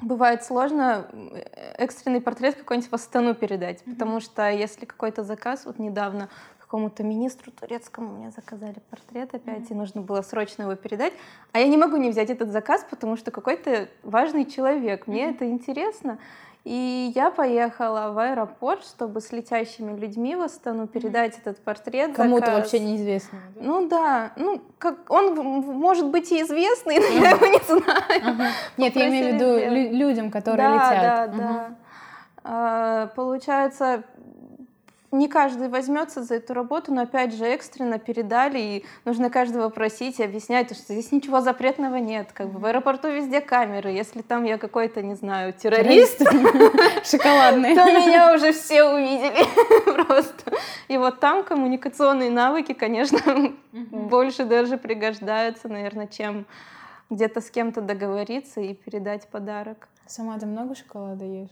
бывает 0.02 0.44
сложно 0.44 1.06
э, 1.12 1.74
экстренный 1.78 2.20
портрет 2.20 2.56
какой-нибудь 2.56 2.90
по 2.90 2.98
стану 2.98 3.34
передать, 3.34 3.82
потому 3.84 4.20
что 4.20 4.50
если 4.50 4.84
какой-то 4.84 5.22
заказ, 5.22 5.64
вот 5.64 5.78
недавно 5.78 6.28
какому-то 6.72 7.02
министру 7.02 7.52
турецкому 7.52 8.16
мне 8.16 8.30
заказали 8.30 8.76
портрет 8.88 9.34
опять, 9.34 9.70
и 9.70 9.74
нужно 9.74 10.00
было 10.00 10.22
срочно 10.22 10.62
его 10.62 10.74
передать, 10.74 11.12
а 11.52 11.58
я 11.58 11.68
не 11.68 11.76
могу 11.76 11.98
не 11.98 12.08
взять 12.08 12.30
этот 12.30 12.48
заказ, 12.48 12.86
потому 12.88 13.18
что 13.18 13.30
какой-то 13.30 13.88
важный 14.02 14.46
человек, 14.46 15.06
мне 15.06 15.28
это 15.28 15.50
интересно, 15.50 16.16
и 16.64 17.12
я 17.14 17.30
поехала 17.30 18.12
в 18.12 18.18
аэропорт, 18.18 18.86
чтобы 18.86 19.20
с 19.20 19.32
летящими 19.32 19.94
людьми 19.98 20.34
в 20.34 20.40
Астану 20.40 20.86
передать 20.86 21.36
этот 21.36 21.58
портрет. 21.58 22.14
Кому-то 22.14 22.46
заказ. 22.46 22.60
вообще 22.60 22.80
неизвестно. 22.80 23.38
да? 23.54 23.62
Ну 23.62 23.88
да, 23.88 24.32
ну 24.36 24.62
как 24.78 25.10
он 25.10 25.34
может 25.34 26.06
быть 26.06 26.32
и 26.32 26.40
известный, 26.40 26.98
но 27.00 27.04
я 27.04 27.30
его 27.32 27.46
не 27.48 27.60
знаю. 27.66 28.22
Ага. 28.24 28.46
Нет, 28.78 28.96
я 28.96 29.08
имею 29.08 29.32
в 29.32 29.34
виду 29.34 29.58
лю- 29.58 29.92
людям, 29.98 30.30
которые 30.30 30.68
да, 30.70 30.74
летят. 30.74 31.02
Да, 31.02 31.26
Мгм. 31.26 31.38
да. 31.38 31.76
А, 32.44 33.06
Получается, 33.08 34.04
не 35.12 35.28
каждый 35.28 35.68
возьмется 35.68 36.24
за 36.24 36.36
эту 36.36 36.54
работу, 36.54 36.92
но 36.92 37.02
опять 37.02 37.34
же 37.34 37.44
экстренно 37.44 37.98
передали, 37.98 38.58
и 38.58 38.84
нужно 39.04 39.28
каждого 39.28 39.68
просить 39.68 40.18
и 40.18 40.24
объяснять, 40.24 40.74
что 40.74 40.94
здесь 40.94 41.12
ничего 41.12 41.40
запретного 41.40 41.96
нет. 41.96 42.32
Как 42.32 42.48
бы 42.48 42.58
в 42.58 42.64
аэропорту 42.64 43.08
везде 43.08 43.42
камеры. 43.42 43.90
Если 43.90 44.22
там 44.22 44.44
я 44.44 44.56
какой-то, 44.56 45.02
не 45.02 45.14
знаю, 45.14 45.52
террорист, 45.52 46.18
Шоколадные. 47.04 47.74
то 47.74 47.84
меня 47.84 48.34
уже 48.34 48.52
все 48.52 48.84
увидели 48.84 49.44
просто. 50.06 50.52
И 50.88 50.96
вот 50.96 51.20
там 51.20 51.44
коммуникационные 51.44 52.30
навыки, 52.30 52.72
конечно, 52.72 53.52
больше 53.72 54.44
даже 54.44 54.78
пригождаются, 54.78 55.68
наверное, 55.68 56.06
чем 56.06 56.46
где-то 57.10 57.42
с 57.42 57.50
кем-то 57.50 57.82
договориться 57.82 58.60
и 58.62 58.72
передать 58.72 59.28
подарок. 59.28 59.88
Сама 60.06 60.38
ты 60.38 60.46
много 60.46 60.74
шоколада 60.74 61.24
ешь? 61.26 61.50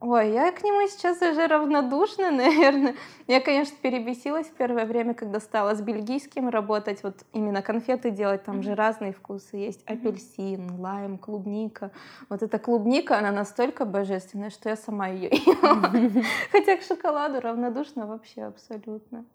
Ой, 0.00 0.32
я 0.32 0.50
к 0.50 0.62
нему 0.64 0.88
сейчас 0.88 1.20
уже 1.20 1.46
равнодушна, 1.46 2.30
наверное. 2.30 2.94
Я, 3.26 3.40
конечно, 3.40 3.76
перебесилась 3.82 4.46
в 4.46 4.52
первое 4.54 4.86
время, 4.86 5.12
когда 5.12 5.40
стала 5.40 5.74
с 5.74 5.82
бельгийским 5.82 6.48
работать, 6.48 7.02
вот 7.02 7.16
именно 7.34 7.60
конфеты 7.60 8.10
делать, 8.10 8.42
там 8.42 8.62
же 8.62 8.74
разные 8.74 9.12
вкусы 9.12 9.56
есть. 9.56 9.82
Апельсин, 9.84 10.80
лайм, 10.80 11.18
клубника. 11.18 11.90
Вот 12.30 12.42
эта 12.42 12.58
клубника, 12.58 13.18
она 13.18 13.30
настолько 13.30 13.84
божественная, 13.84 14.48
что 14.48 14.70
я 14.70 14.76
сама 14.76 15.08
ее 15.08 15.28
ем. 15.46 16.24
Хотя 16.50 16.76
к 16.78 16.82
шоколаду 16.82 17.40
равнодушна 17.40 18.06
вообще 18.06 18.44
абсолютно. 18.44 19.26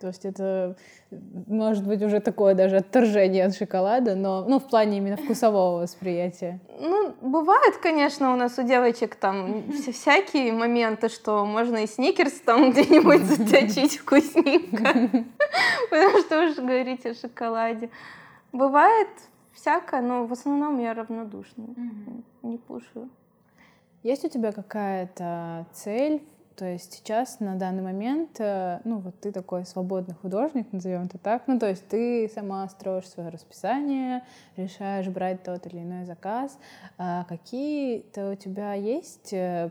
То 0.00 0.06
есть 0.06 0.24
это 0.24 0.76
может 1.46 1.86
быть 1.86 2.02
уже 2.02 2.20
такое 2.20 2.54
даже 2.54 2.76
отторжение 2.76 3.44
от 3.44 3.54
шоколада, 3.54 4.14
но 4.14 4.46
ну, 4.48 4.58
в 4.58 4.66
плане 4.66 4.96
именно 4.96 5.18
вкусового 5.18 5.82
восприятия. 5.82 6.58
Ну, 6.80 7.14
бывает, 7.20 7.76
конечно, 7.76 8.32
у 8.32 8.36
нас 8.36 8.58
у 8.58 8.62
девочек 8.62 9.16
там 9.16 9.70
вся- 9.72 9.92
всякие 9.92 10.52
моменты, 10.52 11.10
что 11.10 11.44
можно 11.44 11.78
и 11.78 11.86
сникерс 11.86 12.40
там 12.40 12.70
где-нибудь 12.70 13.20
заточить 13.24 13.98
вкусненько. 13.98 15.10
Потому 15.90 16.18
что 16.20 16.46
уж 16.46 16.56
говорить 16.56 17.04
о 17.04 17.14
шоколаде. 17.14 17.90
Бывает 18.52 19.08
всякое, 19.52 20.00
но 20.00 20.24
в 20.24 20.32
основном 20.32 20.78
я 20.78 20.94
равнодушна. 20.94 21.66
Не 22.42 22.56
кушаю. 22.56 23.10
Есть 24.02 24.24
у 24.24 24.28
тебя 24.28 24.52
какая-то 24.52 25.66
цель? 25.74 26.22
То 26.60 26.66
есть 26.66 26.92
сейчас, 26.92 27.40
на 27.40 27.54
данный 27.54 27.82
момент, 27.82 28.38
э, 28.38 28.80
ну 28.84 28.98
вот 28.98 29.18
ты 29.18 29.32
такой 29.32 29.64
свободный 29.64 30.14
художник, 30.14 30.70
назовем 30.74 31.04
это 31.04 31.16
так, 31.16 31.44
ну 31.46 31.58
то 31.58 31.66
есть 31.66 31.88
ты 31.88 32.30
сама 32.34 32.68
строишь 32.68 33.08
свое 33.08 33.30
расписание, 33.30 34.24
решаешь 34.58 35.08
брать 35.08 35.42
тот 35.42 35.66
или 35.66 35.78
иной 35.78 36.04
заказ. 36.04 36.58
А 36.98 37.24
какие-то 37.24 38.32
у 38.32 38.34
тебя 38.34 38.74
есть 38.74 39.32
э, 39.32 39.70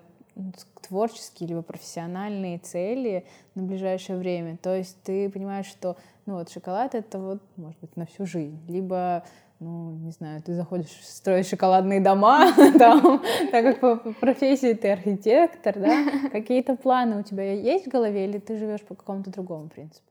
творческие 0.82 1.50
либо 1.50 1.62
профессиональные 1.62 2.58
цели 2.58 3.24
на 3.54 3.62
ближайшее 3.62 4.18
время? 4.18 4.58
То 4.58 4.76
есть 4.76 4.98
ты 5.04 5.30
понимаешь, 5.30 5.68
что 5.68 5.96
ну 6.26 6.40
вот 6.40 6.50
шоколад 6.50 6.96
это 6.96 7.20
вот 7.20 7.44
может 7.56 7.80
быть 7.82 7.96
на 7.98 8.08
всю 8.08 8.26
жизнь, 8.26 8.60
либо 8.68 9.24
ну, 9.60 9.92
не 9.92 10.12
знаю, 10.12 10.42
ты 10.42 10.54
заходишь 10.54 10.92
строить 11.04 11.48
шоколадные 11.48 12.00
дома, 12.00 12.54
там, 12.80 13.22
так 13.52 13.66
как 13.66 13.80
по 13.80 13.96
по 13.98 14.14
профессии 14.14 14.74
ты 14.74 14.92
архитектор, 14.92 15.78
да, 15.78 16.06
какие-то 16.32 16.76
планы 16.76 17.20
у 17.20 17.24
тебя 17.24 17.54
есть 17.54 17.88
в 17.88 17.90
голове, 17.90 18.26
или 18.26 18.40
ты 18.40 18.58
живешь 18.58 18.82
по 18.84 18.96
какому-то 18.96 19.32
другому 19.32 19.68
принципу? 19.68 20.10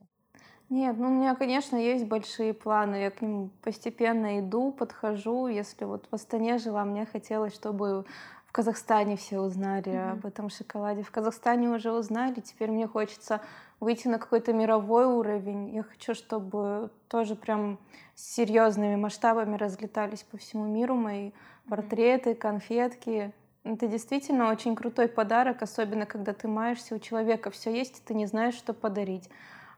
Нет, 0.71 0.97
ну 0.99 1.09
у 1.09 1.11
меня, 1.11 1.35
конечно, 1.35 1.77
есть 1.77 2.05
большие 2.05 2.53
планы. 2.53 2.97
Я 2.97 3.11
к 3.11 3.23
ним 3.23 3.51
постепенно 3.63 4.39
иду, 4.39 4.71
подхожу. 4.71 5.47
Если 5.47 5.87
вот 5.87 6.07
в 6.11 6.15
Астане 6.15 6.59
жила, 6.59 6.85
мне 6.85 7.07
хотелось, 7.07 7.55
чтобы 7.55 8.05
в 8.45 8.53
Казахстане 8.53 9.17
все 9.17 9.41
узнали 9.41 9.97
об 10.13 10.27
этом 10.27 10.51
шоколаде. 10.51 11.03
В 11.03 11.11
Казахстане 11.11 11.71
уже 11.71 11.91
узнали. 11.91 12.41
Теперь 12.41 12.71
мне 12.71 12.87
хочется 12.87 13.41
выйти 13.81 14.09
на 14.09 14.19
какой-то 14.19 14.53
мировой 14.53 15.07
уровень. 15.07 15.75
Я 15.75 15.83
хочу, 15.83 16.15
чтобы 16.15 16.91
тоже 17.09 17.35
прям 17.35 17.79
с 18.15 18.35
серьезными 18.35 18.97
масштабами 18.97 19.57
разлетались 19.57 20.23
по 20.23 20.37
всему 20.37 20.67
миру 20.67 20.95
мои 20.95 21.33
портреты, 21.69 22.35
конфетки. 22.35 23.33
Это 23.65 23.87
действительно 23.87 24.51
очень 24.51 24.75
крутой 24.75 25.09
подарок, 25.09 25.63
особенно 25.63 26.07
когда 26.07 26.33
ты 26.33 26.49
маешься, 26.49 26.95
у 26.95 26.99
человека 26.99 27.51
все 27.51 27.73
есть, 27.73 27.99
и 27.99 28.03
ты 28.03 28.15
не 28.15 28.27
знаешь, 28.27 28.55
что 28.55 28.73
подарить. 28.73 29.29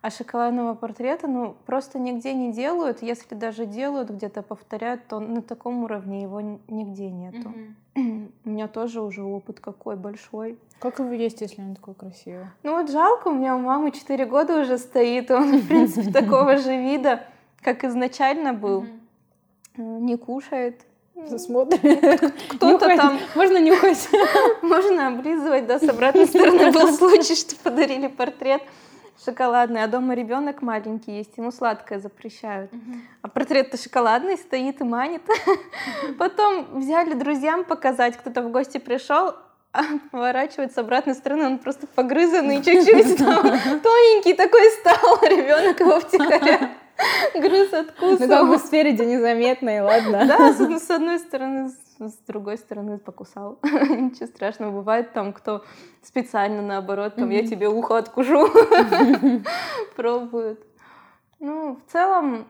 А 0.02 0.10
шоколадного 0.10 0.74
портрета, 0.74 1.26
ну, 1.26 1.54
просто 1.66 1.98
нигде 1.98 2.32
не 2.32 2.52
делают. 2.52 3.02
Если 3.02 3.34
даже 3.34 3.66
делают, 3.66 4.08
где-то 4.08 4.40
повторяют, 4.40 5.06
то 5.06 5.20
на 5.20 5.42
таком 5.42 5.84
уровне 5.84 6.22
его 6.22 6.40
нигде 6.40 7.10
нету. 7.10 7.52
У 7.96 8.48
меня 8.48 8.66
тоже 8.66 9.02
уже 9.02 9.22
опыт 9.22 9.60
какой 9.60 9.96
большой. 9.96 10.58
Как 10.78 11.00
его 11.00 11.12
есть, 11.12 11.42
если 11.42 11.60
он 11.60 11.74
такой 11.74 11.92
красивый? 11.94 12.46
Ну 12.62 12.78
вот 12.78 12.90
жалко, 12.90 13.28
у 13.28 13.34
меня 13.34 13.54
у 13.54 13.58
мамы 13.58 13.90
4 13.90 14.24
года 14.24 14.62
уже 14.62 14.78
стоит, 14.78 15.30
он, 15.30 15.58
в 15.58 15.68
принципе, 15.68 16.10
такого 16.12 16.56
же 16.56 16.74
вида, 16.74 17.24
как 17.60 17.84
изначально 17.84 18.54
был. 18.54 18.86
Э, 19.76 19.82
Не 19.82 20.16
кушает. 20.16 20.80
Смотрит. 21.36 21.80
Кто-то 22.48 22.96
там, 22.96 23.18
Можно 23.34 23.58
нюхать. 23.58 24.08
можно 24.62 25.08
облизывать, 25.08 25.66
да, 25.66 25.78
с 25.78 25.86
обратной 25.86 26.26
стороны 26.26 26.72
был 26.72 26.88
случай, 26.94 27.34
что 27.34 27.54
подарили 27.56 28.06
портрет. 28.06 28.62
Шоколадный, 29.24 29.82
а 29.82 29.86
дома 29.86 30.14
ребенок 30.14 30.62
маленький 30.62 31.12
есть, 31.12 31.36
ему 31.36 31.50
сладкое 31.52 31.98
запрещают. 31.98 32.70
А 33.22 33.28
портрет-то 33.28 33.76
шоколадный 33.76 34.36
стоит 34.36 34.80
и 34.80 34.84
манит. 34.84 35.22
Потом 36.18 36.80
взяли 36.80 37.14
друзьям 37.14 37.64
показать, 37.64 38.16
кто-то 38.16 38.42
в 38.42 38.50
гости 38.50 38.78
пришел, 38.78 39.34
а 39.72 39.82
поворачивает 40.10 40.72
с 40.74 40.78
обратной 40.78 41.14
стороны, 41.14 41.46
он 41.46 41.58
просто 41.58 41.86
погрызанный 41.86 42.62
чуть-чуть, 42.62 43.18
тоненький 43.18 44.34
такой 44.34 44.68
стал, 44.80 45.18
ребенок 45.22 45.78
его 45.78 46.00
втихаря 46.00 46.70
грыз, 47.34 47.72
откусывал. 47.72 48.18
Ну, 48.18 48.28
как 48.28 48.48
бы 48.48 48.58
спереди 48.58 49.02
незаметно, 49.02 49.76
и 49.76 49.80
ладно. 49.80 50.26
Да, 50.26 50.52
с 50.52 50.90
одной 50.90 51.18
стороны, 51.18 51.70
с 52.08 52.16
другой 52.26 52.56
стороны 52.58 52.98
покусал. 52.98 53.58
Ничего 53.62 54.26
страшного. 54.26 54.70
Бывает 54.72 55.12
там, 55.12 55.32
кто 55.32 55.64
специально 56.02 56.62
наоборот, 56.62 57.16
там, 57.16 57.30
я 57.30 57.46
тебе 57.46 57.68
ухо 57.68 57.98
откушу, 57.98 58.48
пробует. 59.96 60.64
Ну, 61.38 61.76
в 61.76 61.90
целом, 61.90 62.48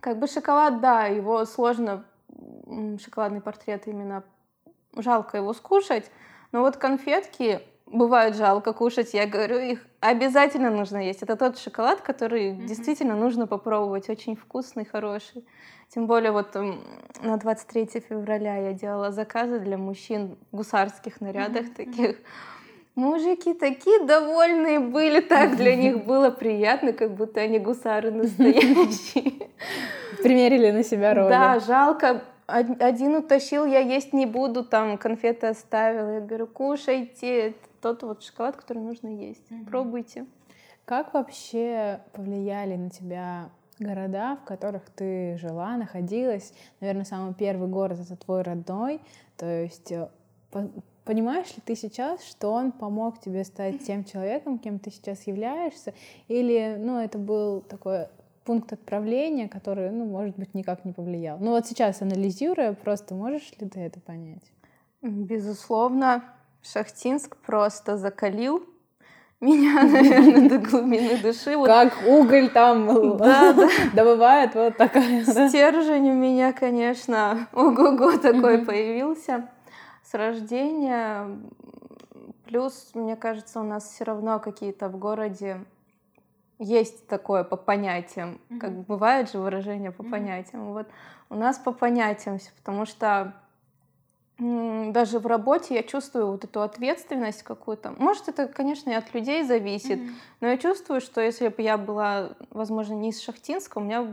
как 0.00 0.18
бы 0.18 0.26
шоколад, 0.26 0.80
да, 0.80 1.06
его 1.06 1.44
сложно, 1.44 2.04
шоколадный 3.02 3.40
портрет 3.40 3.86
именно, 3.86 4.24
жалко 4.96 5.36
его 5.36 5.52
скушать, 5.52 6.10
но 6.52 6.60
вот 6.60 6.76
конфетки 6.76 7.60
бывает 7.90 8.36
жалко 8.36 8.72
кушать, 8.72 9.14
я 9.14 9.26
говорю, 9.26 9.58
их 9.58 9.84
обязательно 10.00 10.70
нужно 10.70 10.98
есть. 10.98 11.22
Это 11.22 11.36
тот 11.36 11.58
шоколад, 11.58 12.00
который 12.00 12.50
mm-hmm. 12.50 12.66
действительно 12.66 13.16
нужно 13.16 13.46
попробовать, 13.46 14.08
очень 14.08 14.36
вкусный, 14.36 14.84
хороший. 14.84 15.44
Тем 15.92 16.06
более 16.06 16.30
вот 16.30 16.54
на 17.22 17.36
23 17.36 18.00
февраля 18.08 18.56
я 18.56 18.72
делала 18.72 19.10
заказы 19.10 19.58
для 19.58 19.76
мужчин 19.76 20.36
в 20.52 20.56
гусарских 20.56 21.20
нарядах 21.20 21.66
mm-hmm. 21.66 21.74
таких. 21.74 22.16
Мужики 22.94 23.54
такие 23.54 24.04
довольные 24.04 24.78
были, 24.78 25.20
так 25.20 25.56
для 25.56 25.74
них 25.76 26.04
было 26.04 26.30
приятно, 26.30 26.92
как 26.92 27.14
будто 27.14 27.40
они 27.40 27.58
гусары 27.58 28.10
настоящие. 28.10 29.48
Примерили 30.22 30.70
на 30.70 30.84
себя 30.84 31.14
роль. 31.14 31.30
Да, 31.30 31.60
жалко, 31.60 32.22
один 32.46 33.16
утащил, 33.16 33.64
я 33.64 33.78
есть 33.80 34.12
не 34.12 34.26
буду, 34.26 34.64
там 34.64 34.98
конфеты 34.98 35.46
оставил. 35.46 36.14
Я 36.14 36.20
говорю, 36.20 36.46
кушайте, 36.46 37.54
тот 37.80 38.02
вот 38.02 38.22
шоколад, 38.22 38.56
который 38.56 38.82
нужно 38.82 39.08
есть. 39.08 39.42
Mm-hmm. 39.50 39.66
Пробуйте. 39.66 40.26
Как 40.84 41.14
вообще 41.14 42.00
повлияли 42.12 42.76
на 42.76 42.90
тебя 42.90 43.50
города, 43.78 44.36
в 44.36 44.44
которых 44.44 44.90
ты 44.90 45.38
жила, 45.38 45.76
находилась? 45.76 46.52
Наверное, 46.80 47.04
самый 47.04 47.34
первый 47.34 47.68
город— 47.68 47.98
это 48.00 48.16
твой 48.16 48.42
родной. 48.42 49.00
То 49.36 49.46
есть 49.46 49.92
э, 49.92 50.08
понимаешь 51.04 51.48
ли 51.56 51.62
ты 51.64 51.74
сейчас, 51.76 52.22
что 52.24 52.52
он 52.52 52.72
помог 52.72 53.20
тебе 53.20 53.44
стать 53.44 53.84
тем 53.86 54.04
человеком, 54.04 54.58
кем 54.58 54.78
ты 54.78 54.90
сейчас 54.90 55.26
являешься? 55.26 55.94
Или, 56.28 56.76
ну, 56.78 56.98
это 56.98 57.18
был 57.18 57.60
такой 57.60 58.06
пункт 58.44 58.72
отправления, 58.72 59.48
который, 59.48 59.90
ну, 59.90 60.04
может 60.04 60.36
быть, 60.36 60.54
никак 60.54 60.84
не 60.84 60.92
повлиял. 60.92 61.38
Ну 61.38 61.50
вот 61.50 61.66
сейчас, 61.66 62.02
анализируя, 62.02 62.72
просто 62.72 63.14
можешь 63.14 63.52
ли 63.58 63.68
ты 63.68 63.80
это 63.80 64.00
понять? 64.00 64.42
Безусловно, 65.02 66.24
Шахтинск 66.62 67.36
просто 67.38 67.96
закалил 67.96 68.66
меня, 69.40 69.84
наверное, 69.84 70.50
до 70.50 70.58
глубины 70.58 71.16
души. 71.16 71.56
Вот. 71.56 71.66
Как 71.66 71.94
уголь 72.06 72.50
там 72.50 73.16
да, 73.16 73.54
да. 73.54 73.68
добывает, 73.94 74.54
вот 74.54 74.76
такая. 74.76 75.24
Стержень 75.24 76.10
у 76.10 76.14
меня, 76.14 76.52
конечно, 76.52 77.48
ого-го 77.54 78.16
такой 78.18 78.58
появился 78.58 79.48
с 80.04 80.12
рождения. 80.12 81.26
Плюс, 82.44 82.90
мне 82.92 83.16
кажется, 83.16 83.60
у 83.60 83.62
нас 83.62 83.88
все 83.88 84.04
равно 84.04 84.40
какие-то 84.40 84.90
в 84.90 84.98
городе 84.98 85.64
есть 86.58 87.06
такое 87.06 87.42
по 87.42 87.56
понятиям, 87.56 88.38
mm-hmm. 88.50 88.58
как 88.58 88.72
бывает 88.82 89.30
же 89.30 89.38
выражение 89.38 89.90
по 89.90 90.02
mm-hmm. 90.02 90.10
понятиям. 90.10 90.72
Вот 90.74 90.86
у 91.30 91.34
нас 91.34 91.56
по 91.56 91.72
понятиям, 91.72 92.38
потому 92.58 92.84
что 92.84 93.32
даже 94.40 95.18
в 95.18 95.26
работе 95.26 95.74
я 95.74 95.82
чувствую 95.82 96.28
вот 96.28 96.44
эту 96.44 96.62
ответственность 96.62 97.42
какую-то. 97.42 97.94
Может, 97.98 98.28
это, 98.28 98.46
конечно, 98.46 98.88
и 98.88 98.94
от 98.94 99.12
людей 99.12 99.44
зависит, 99.44 99.98
mm-hmm. 99.98 100.14
но 100.40 100.48
я 100.48 100.56
чувствую, 100.56 101.02
что 101.02 101.20
если 101.20 101.48
бы 101.48 101.60
я 101.60 101.76
была, 101.76 102.30
возможно, 102.50 102.94
не 102.94 103.10
из 103.10 103.20
Шахтинска, 103.20 103.78
у 103.78 103.82
меня 103.82 104.06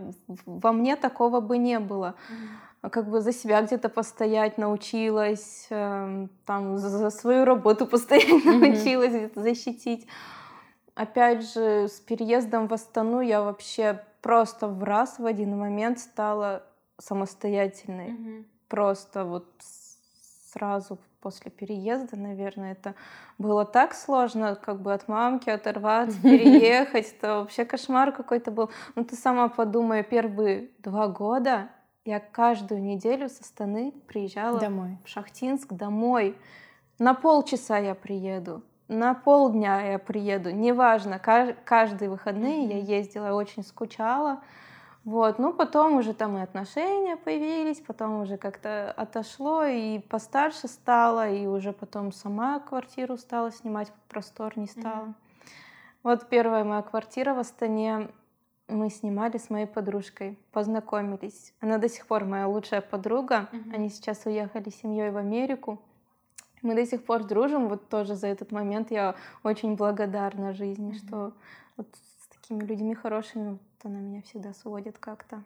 во 0.46 0.74
мне 0.74 0.98
такого 0.98 1.40
бы 1.40 1.58
не 1.58 1.80
было. 1.80 2.16
Mm-hmm. 2.30 2.90
Как 2.90 3.10
бы 3.10 3.22
за 3.22 3.32
себя 3.32 3.62
где-то 3.62 3.88
постоять 3.88 4.58
научилась, 4.58 5.68
э, 5.70 6.28
там 6.46 6.78
за, 6.78 6.90
за 6.90 7.10
свою 7.10 7.46
работу 7.46 7.88
постоять 7.88 8.46
mm-hmm. 8.46 8.52
научилась, 8.52 9.13
где-то 9.13 9.42
защитить. 9.42 10.08
Опять 10.94 11.50
же, 11.54 11.88
с 11.88 12.02
переездом 12.02 12.68
в 12.68 12.74
Астану 12.74 13.22
я 13.22 13.42
вообще 13.42 14.04
просто 14.22 14.68
в 14.68 14.84
раз 14.84 15.20
в 15.20 15.26
один 15.26 15.58
момент 15.58 16.00
стала 16.00 16.63
самостоятельной. 16.98 18.10
Mm-hmm. 18.10 18.46
Просто 18.68 19.24
вот 19.24 19.48
сразу 20.58 20.98
после 21.22 21.52
переезда, 21.52 22.17
наверное, 22.17 22.72
это 22.72 22.96
было 23.38 23.65
так 23.65 23.93
сложно, 23.93 24.56
как 24.56 24.82
бы 24.82 24.93
от 24.93 25.08
мамки 25.08 25.50
оторваться, 25.50 26.20
переехать, 26.24 27.13
это 27.17 27.39
вообще 27.39 27.65
кошмар 27.65 28.12
какой-то 28.12 28.52
был. 28.52 28.70
Ну 28.96 29.04
ты 29.04 29.15
сама 29.15 29.50
подумай, 29.50 30.04
первые 30.04 30.70
два 30.80 31.08
года 31.08 31.70
я 32.06 32.20
каждую 32.20 32.82
неделю 32.82 33.30
со 33.30 33.43
Станы 33.43 33.93
приезжала 34.08 34.60
домой. 34.60 34.98
в 35.04 35.10
Шахтинск 35.10 35.74
домой. 35.74 36.38
На 37.00 37.13
полчаса 37.13 37.78
я 37.78 37.93
приеду, 37.93 38.63
на 38.88 39.13
полдня 39.13 39.91
я 39.91 40.00
приеду, 40.00 40.50
неважно, 40.50 41.20
каждые 41.20 42.10
выходные 42.10 42.65
я 42.65 42.78
ездила, 42.78 43.34
очень 43.34 43.63
скучала. 43.63 44.41
Вот, 45.08 45.39
ну 45.39 45.54
потом 45.54 45.96
уже 45.96 46.13
там 46.13 46.38
и 46.38 46.41
отношения 46.41 47.15
появились, 47.15 47.80
потом 47.80 48.20
уже 48.20 48.36
как-то 48.36 48.91
отошло 48.91 49.63
и 49.63 50.00
постарше 50.00 50.67
стало, 50.67 51.30
и 51.30 51.48
уже 51.48 51.72
потом 51.72 52.12
сама 52.12 52.60
квартиру 52.60 53.15
стала 53.15 53.50
снимать, 53.54 53.89
просторней 54.10 54.67
стала. 54.67 55.06
Mm-hmm. 55.06 55.13
Вот 56.04 56.28
первая 56.28 56.65
моя 56.65 56.82
квартира 56.82 57.34
в 57.34 57.39
Астане 57.39 58.10
мы 58.67 58.89
снимали 58.89 59.38
с 59.38 59.50
моей 59.50 59.65
подружкой, 59.65 60.38
познакомились. 60.52 61.54
Она 61.62 61.78
до 61.78 61.88
сих 61.88 62.06
пор 62.06 62.26
моя 62.26 62.46
лучшая 62.46 62.82
подруга. 62.82 63.48
Mm-hmm. 63.54 63.76
Они 63.76 63.88
сейчас 63.88 64.26
уехали 64.26 64.70
с 64.70 64.76
семьей 64.76 65.12
в 65.12 65.15
Америку. 65.15 65.82
Мы 66.62 66.76
до 66.76 66.86
сих 66.86 67.06
пор 67.06 67.24
дружим. 67.24 67.70
Вот 67.70 67.88
тоже 67.88 68.15
за 68.15 68.28
этот 68.28 68.52
момент 68.52 68.91
я 68.91 69.15
очень 69.43 69.78
благодарна 69.78 70.52
жизни, 70.52 70.91
mm-hmm. 70.91 71.08
что 71.08 71.34
вот 71.78 71.88
с 71.96 72.28
такими 72.28 72.65
людьми 72.65 72.93
хорошими 72.93 73.58
она 73.84 74.00
меня 74.00 74.22
всегда 74.22 74.54
сводит 74.54 74.98
как-то. 74.98 75.44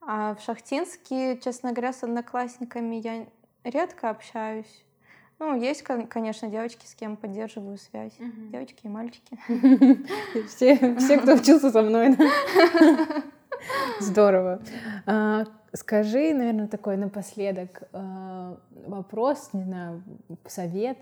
А 0.00 0.34
в 0.34 0.40
Шахтинске, 0.42 1.38
честно 1.38 1.72
говоря, 1.72 1.92
с 1.92 2.02
одноклассниками 2.02 2.96
я 2.96 3.26
редко 3.64 4.10
общаюсь. 4.10 4.84
Ну, 5.38 5.60
есть, 5.60 5.82
конечно, 5.82 6.48
девочки, 6.48 6.86
с 6.86 6.94
кем 6.94 7.16
поддерживаю 7.16 7.76
связь. 7.78 8.14
Угу. 8.20 8.50
Девочки 8.52 8.80
и 8.84 8.88
мальчики. 8.88 9.38
Все, 10.48 10.96
все, 10.96 11.18
кто 11.18 11.34
учился 11.34 11.70
со 11.70 11.82
мной. 11.82 12.16
Здорово. 14.00 14.60
А, 15.06 15.44
скажи, 15.72 16.32
наверное, 16.34 16.68
такой 16.68 16.96
напоследок 16.96 17.82
а, 17.92 18.58
вопрос, 18.86 19.50
не 19.52 19.64
знаю, 19.64 20.02
совет. 20.46 20.98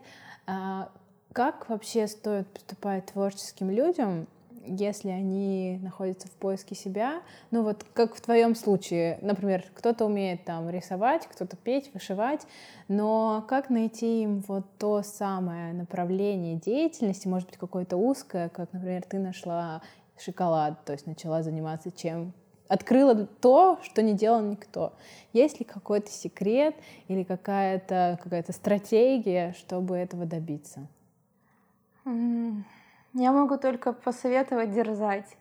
А, 0.47 0.91
как 1.33 1.69
вообще 1.69 2.07
стоит 2.07 2.49
поступать 2.49 3.07
творческим 3.07 3.71
людям, 3.71 4.27
если 4.65 5.11
они 5.11 5.79
находятся 5.83 6.29
в 6.29 6.33
поиске 6.33 6.75
себя, 6.75 7.23
ну 7.51 7.63
вот 7.63 7.85
как 7.95 8.15
в 8.15 8.21
твоем 8.21 8.55
случае, 8.55 9.19
например, 9.23 9.65
кто-то 9.75 10.07
умеет 10.07 10.45
там 10.45 10.69
рисовать, 10.71 11.27
кто-то 11.27 11.57
петь, 11.57 11.91
вышивать, 11.95 12.47
но 12.89 13.45
как 13.49 13.71
найти 13.71 14.23
им 14.23 14.43
вот 14.47 14.65
то 14.79 15.03
самое 15.03 15.73
направление 15.73 16.57
деятельности, 16.57 17.29
может 17.29 17.49
быть, 17.49 17.59
какое-то 17.59 17.97
узкое, 17.97 18.49
как, 18.49 18.73
например, 18.73 19.03
ты 19.03 19.19
нашла 19.19 19.83
шоколад, 20.19 20.85
то 20.85 20.93
есть 20.93 21.07
начала 21.07 21.43
заниматься 21.43 21.91
чем 21.91 22.33
открыла 22.69 23.27
то, 23.27 23.79
что 23.83 24.01
не 24.01 24.15
делал 24.15 24.41
никто. 24.41 24.95
Есть 25.35 25.61
ли 25.61 25.65
какой-то 25.65 26.11
секрет 26.11 26.75
или 27.09 27.23
какая-то 27.23 28.19
какая 28.23 28.43
стратегия, 28.49 29.55
чтобы 29.59 29.97
этого 29.97 30.25
добиться? 30.25 30.87
Я 33.15 33.33
могу 33.33 33.59
только 33.59 33.93
посоветовать 33.93 34.73
дерзать 34.73 35.37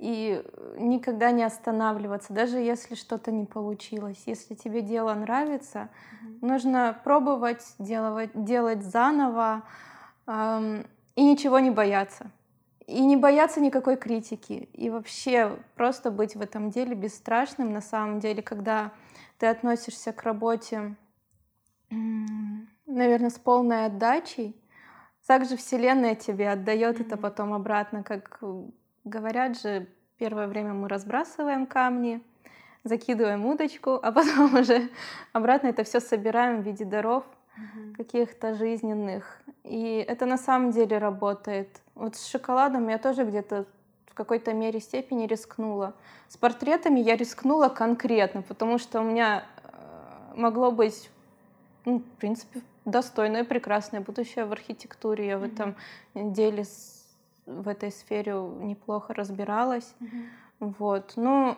и 0.00 0.42
никогда 0.78 1.30
не 1.30 1.42
останавливаться, 1.42 2.32
даже 2.32 2.58
если 2.58 2.94
что-то 2.94 3.30
не 3.30 3.44
получилось. 3.44 4.22
Если 4.24 4.54
тебе 4.54 4.80
дело 4.80 5.12
нравится, 5.12 5.90
mm-hmm. 6.22 6.38
нужно 6.40 6.98
пробовать 7.04 7.74
делать, 7.78 8.30
делать 8.34 8.82
заново 8.82 9.62
эм, 10.26 10.86
и 11.16 11.22
ничего 11.22 11.58
не 11.58 11.70
бояться. 11.70 12.30
И 12.86 13.04
не 13.04 13.18
бояться 13.18 13.60
никакой 13.60 13.98
критики. 13.98 14.70
И 14.72 14.88
вообще 14.88 15.58
просто 15.76 16.10
быть 16.10 16.34
в 16.34 16.40
этом 16.40 16.70
деле 16.70 16.94
бесстрашным 16.94 17.70
на 17.70 17.82
самом 17.82 18.20
деле, 18.20 18.42
когда 18.42 18.92
ты 19.38 19.46
относишься 19.46 20.14
к 20.14 20.22
работе, 20.22 20.96
наверное, 21.90 23.30
с 23.30 23.38
полной 23.38 23.84
отдачей, 23.84 24.59
также 25.30 25.56
Вселенная 25.56 26.16
тебе 26.16 26.50
отдает 26.50 27.00
это 27.00 27.16
потом 27.16 27.54
обратно, 27.54 28.02
как 28.02 28.40
говорят 29.04 29.60
же, 29.60 29.86
первое 30.18 30.48
время 30.48 30.74
мы 30.74 30.88
разбрасываем 30.88 31.66
камни, 31.66 32.20
закидываем 32.82 33.46
удочку, 33.46 33.92
а 34.02 34.10
потом 34.10 34.52
уже 34.60 34.90
обратно 35.32 35.68
это 35.68 35.84
все 35.84 36.00
собираем 36.00 36.62
в 36.62 36.64
виде 36.64 36.84
даров 36.84 37.22
mm-hmm. 37.56 37.94
каких-то 37.94 38.56
жизненных. 38.56 39.40
И 39.62 40.04
это 40.08 40.26
на 40.26 40.36
самом 40.36 40.72
деле 40.72 40.98
работает. 40.98 41.80
Вот 41.94 42.16
с 42.16 42.26
шоколадом 42.26 42.88
я 42.88 42.98
тоже 42.98 43.22
где-то 43.22 43.66
в 44.06 44.14
какой-то 44.14 44.52
мере 44.52 44.80
степени 44.80 45.28
рискнула. 45.28 45.94
С 46.26 46.36
портретами 46.38 46.98
я 46.98 47.14
рискнула 47.14 47.68
конкретно, 47.68 48.42
потому 48.42 48.78
что 48.78 49.00
у 49.00 49.04
меня 49.04 49.44
э, 49.62 50.34
могло 50.34 50.72
быть, 50.72 51.08
ну, 51.84 52.00
в 52.00 52.18
принципе, 52.18 52.62
достойное, 52.90 53.44
прекрасное 53.44 54.00
будущее 54.00 54.44
в 54.44 54.52
архитектуре. 54.52 55.26
Я 55.26 55.34
mm-hmm. 55.34 55.38
в 55.38 55.44
этом 55.44 55.76
деле, 56.14 56.64
в 57.46 57.68
этой 57.68 57.90
сфере 57.90 58.32
неплохо 58.32 59.14
разбиралась. 59.14 59.94
Mm-hmm. 60.00 60.74
Вот. 60.78 61.12
Ну, 61.16 61.56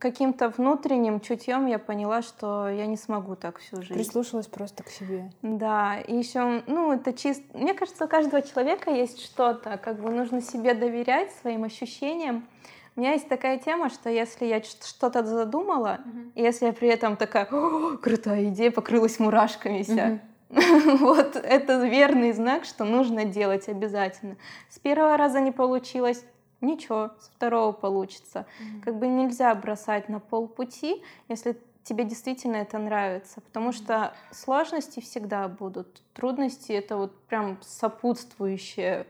каким-то 0.00 0.48
внутренним 0.48 1.20
чутьем 1.20 1.66
я 1.66 1.78
поняла, 1.78 2.22
что 2.22 2.68
я 2.68 2.86
не 2.86 2.96
смогу 2.96 3.36
так 3.36 3.58
всю 3.58 3.82
жизнь. 3.82 3.94
Прислушалась 3.94 4.46
просто 4.46 4.82
к 4.82 4.88
себе. 4.88 5.30
Да, 5.42 6.00
и 6.00 6.16
еще, 6.16 6.62
ну, 6.66 6.92
это 6.92 7.12
чисто... 7.12 7.44
Мне 7.56 7.74
кажется, 7.74 8.06
у 8.06 8.08
каждого 8.08 8.42
человека 8.42 8.90
есть 8.90 9.22
что-то, 9.22 9.76
как 9.76 10.00
бы 10.00 10.10
нужно 10.10 10.40
себе 10.40 10.74
доверять 10.74 11.30
своим 11.32 11.64
ощущениям. 11.64 12.48
У 12.96 13.00
меня 13.00 13.12
есть 13.12 13.28
такая 13.28 13.58
тема, 13.58 13.88
что 13.88 14.10
если 14.10 14.46
я 14.46 14.62
что-то 14.62 15.24
задумала, 15.24 16.00
и 16.34 16.42
если 16.42 16.66
я 16.66 16.72
при 16.72 16.88
этом 16.88 17.16
такая, 17.16 17.44
крутая 17.44 18.48
идея, 18.48 18.70
покрылась 18.72 19.20
мурашками 19.20 19.82
вся, 19.82 20.08
uh-huh. 20.08 20.20
вот 21.00 21.36
это 21.36 21.86
верный 21.86 22.32
знак, 22.32 22.64
что 22.64 22.84
нужно 22.84 23.24
делать 23.24 23.68
обязательно. 23.68 24.36
С 24.68 24.78
первого 24.78 25.16
раза 25.16 25.40
не 25.40 25.52
получилось, 25.52 26.24
ничего, 26.60 27.12
с 27.20 27.28
второго 27.28 27.72
получится. 27.72 28.46
Mm-hmm. 28.60 28.80
Как 28.82 28.98
бы 28.98 29.06
нельзя 29.06 29.54
бросать 29.54 30.08
на 30.08 30.18
полпути, 30.18 31.02
если 31.28 31.56
тебе 31.84 32.04
действительно 32.04 32.56
это 32.56 32.78
нравится, 32.78 33.40
потому 33.40 33.72
что 33.72 34.12
сложности 34.32 35.00
всегда 35.00 35.46
будут, 35.46 36.02
трудности 36.14 36.72
это 36.72 36.96
вот 36.96 37.16
прям 37.22 37.58
сопутствующие. 37.62 39.06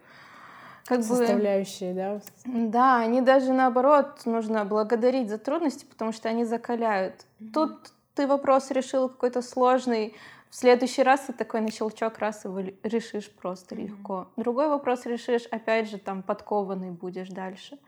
Как 0.84 1.02
Составляющие, 1.02 1.92
бы, 1.92 1.96
да? 1.96 2.20
Да, 2.44 2.96
они 2.98 3.22
даже 3.22 3.52
наоборот 3.52 4.26
нужно 4.26 4.64
благодарить 4.64 5.30
за 5.30 5.38
трудности, 5.38 5.86
потому 5.86 6.12
что 6.12 6.28
они 6.28 6.44
закаляют. 6.44 7.24
Mm-hmm. 7.38 7.52
Тут 7.52 7.92
ты 8.14 8.26
вопрос 8.26 8.70
решил 8.70 9.08
какой-то 9.08 9.40
сложный, 9.40 10.14
в 10.50 10.56
следующий 10.56 11.04
раз 11.04 11.20
ты 11.20 11.32
такой 11.32 11.60
на 11.60 11.70
щелчок 11.70 12.18
раз 12.18 12.44
его 12.44 12.58
решишь 12.82 13.30
просто 13.30 13.74
mm-hmm. 13.76 13.82
легко. 13.82 14.28
Другой 14.36 14.68
вопрос 14.68 15.06
решишь, 15.06 15.46
опять 15.46 15.88
же, 15.88 15.98
там 15.98 16.24
подкованный 16.24 16.90
будешь 16.90 17.28
дальше. 17.28 17.78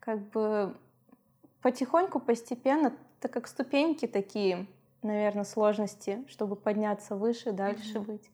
Как 0.00 0.18
бы 0.30 0.74
потихоньку, 1.60 2.18
постепенно, 2.18 2.94
это 3.20 3.28
как 3.28 3.46
ступеньки 3.46 4.06
такие, 4.06 4.66
наверное, 5.02 5.44
сложности, 5.44 6.24
чтобы 6.28 6.56
подняться 6.56 7.16
выше, 7.16 7.52
дальше 7.52 7.98
mm-hmm. 7.98 8.06
быть. 8.06 8.30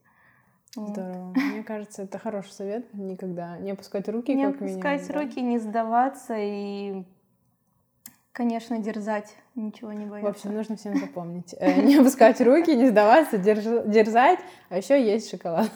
Здорово. 0.77 1.27
Вот. 1.27 1.37
Мне 1.37 1.63
кажется, 1.65 2.03
это 2.03 2.19
хороший 2.19 2.53
совет. 2.53 2.95
Никогда 2.95 3.59
не 3.59 3.73
опускать 3.73 4.09
руки, 4.09 4.33
не 4.33 4.45
как 4.45 4.61
минимум. 4.61 4.81
Не 4.81 4.89
опускать 4.91 5.11
руки, 5.11 5.41
не 5.41 5.59
сдаваться 5.59 6.37
и 6.39 7.05
Конечно, 8.33 8.79
дерзать, 8.79 9.37
ничего 9.55 9.93
не 9.93 10.07
бояться. 10.07 10.33
В 10.33 10.35
общем, 10.35 10.55
нужно 10.55 10.77
всем 10.77 10.97
запомнить. 10.97 11.55
Э, 11.59 11.83
не 11.83 11.97
опускать 11.97 12.41
руки, 12.41 12.75
не 12.75 12.89
сдаваться, 12.89 13.37
дерзать, 13.37 14.39
а 14.71 14.79
еще 14.79 15.03
есть 15.05 15.31
шоколад. 15.31 15.71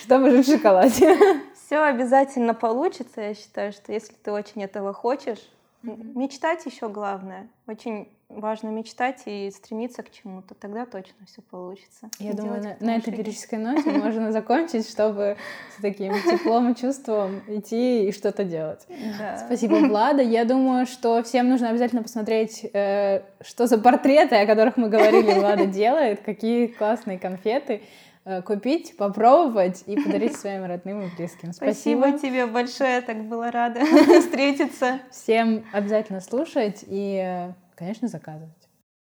Чтобы 0.00 0.30
жить 0.32 0.46
в 0.46 0.50
шоколаде. 0.52 1.16
Все 1.54 1.78
обязательно 1.78 2.52
получится. 2.52 3.22
Я 3.22 3.34
считаю, 3.34 3.72
что 3.72 3.90
если 3.90 4.12
ты 4.22 4.32
очень 4.32 4.62
этого 4.62 4.92
хочешь, 4.92 5.38
мечтать 5.82 6.64
еще 6.66 6.88
главное. 6.88 7.48
Очень 7.66 8.08
важно 8.28 8.68
мечтать 8.68 9.22
и 9.26 9.50
стремиться 9.50 10.02
к 10.02 10.10
чему-то, 10.10 10.54
тогда 10.54 10.86
точно 10.86 11.26
все 11.26 11.42
получится. 11.42 12.08
Я 12.18 12.32
думаю, 12.32 12.62
на, 12.62 12.76
на 12.80 12.96
этой 12.96 13.12
лирической 13.12 13.58
ноте 13.58 13.90
можно 13.90 14.32
закончить, 14.32 14.88
чтобы 14.88 15.36
с 15.76 15.82
таким 15.82 16.14
теплым 16.30 16.74
чувством 16.74 17.42
идти 17.46 18.08
и 18.08 18.12
что-то 18.12 18.44
делать. 18.44 18.86
Да. 19.18 19.38
Спасибо, 19.38 19.74
Влада. 19.88 20.22
Я 20.22 20.44
думаю, 20.44 20.86
что 20.86 21.22
всем 21.22 21.48
нужно 21.48 21.70
обязательно 21.70 22.02
посмотреть, 22.02 22.64
э, 22.72 23.22
что 23.42 23.66
за 23.66 23.78
портреты, 23.78 24.36
о 24.36 24.46
которых 24.46 24.76
мы 24.76 24.88
говорили, 24.88 25.32
Влада 25.34 25.66
делает, 25.66 26.22
какие 26.22 26.66
классные 26.68 27.18
конфеты 27.18 27.82
купить, 28.44 28.96
попробовать 28.96 29.82
и 29.86 29.96
подарить 29.96 30.36
своим 30.40 30.64
родным 30.64 31.02
и 31.02 31.16
близким. 31.16 31.52
Спасибо. 31.52 32.02
Спасибо 32.02 32.18
тебе 32.18 32.46
большое, 32.46 32.94
я 32.94 33.02
так 33.02 33.24
была 33.24 33.50
рада 33.50 33.80
встретиться. 34.20 35.00
Всем 35.10 35.64
обязательно 35.72 36.20
слушать 36.20 36.84
и 36.86 37.20
э, 37.24 37.52
конечно, 37.74 38.08
заказывать. 38.08 38.61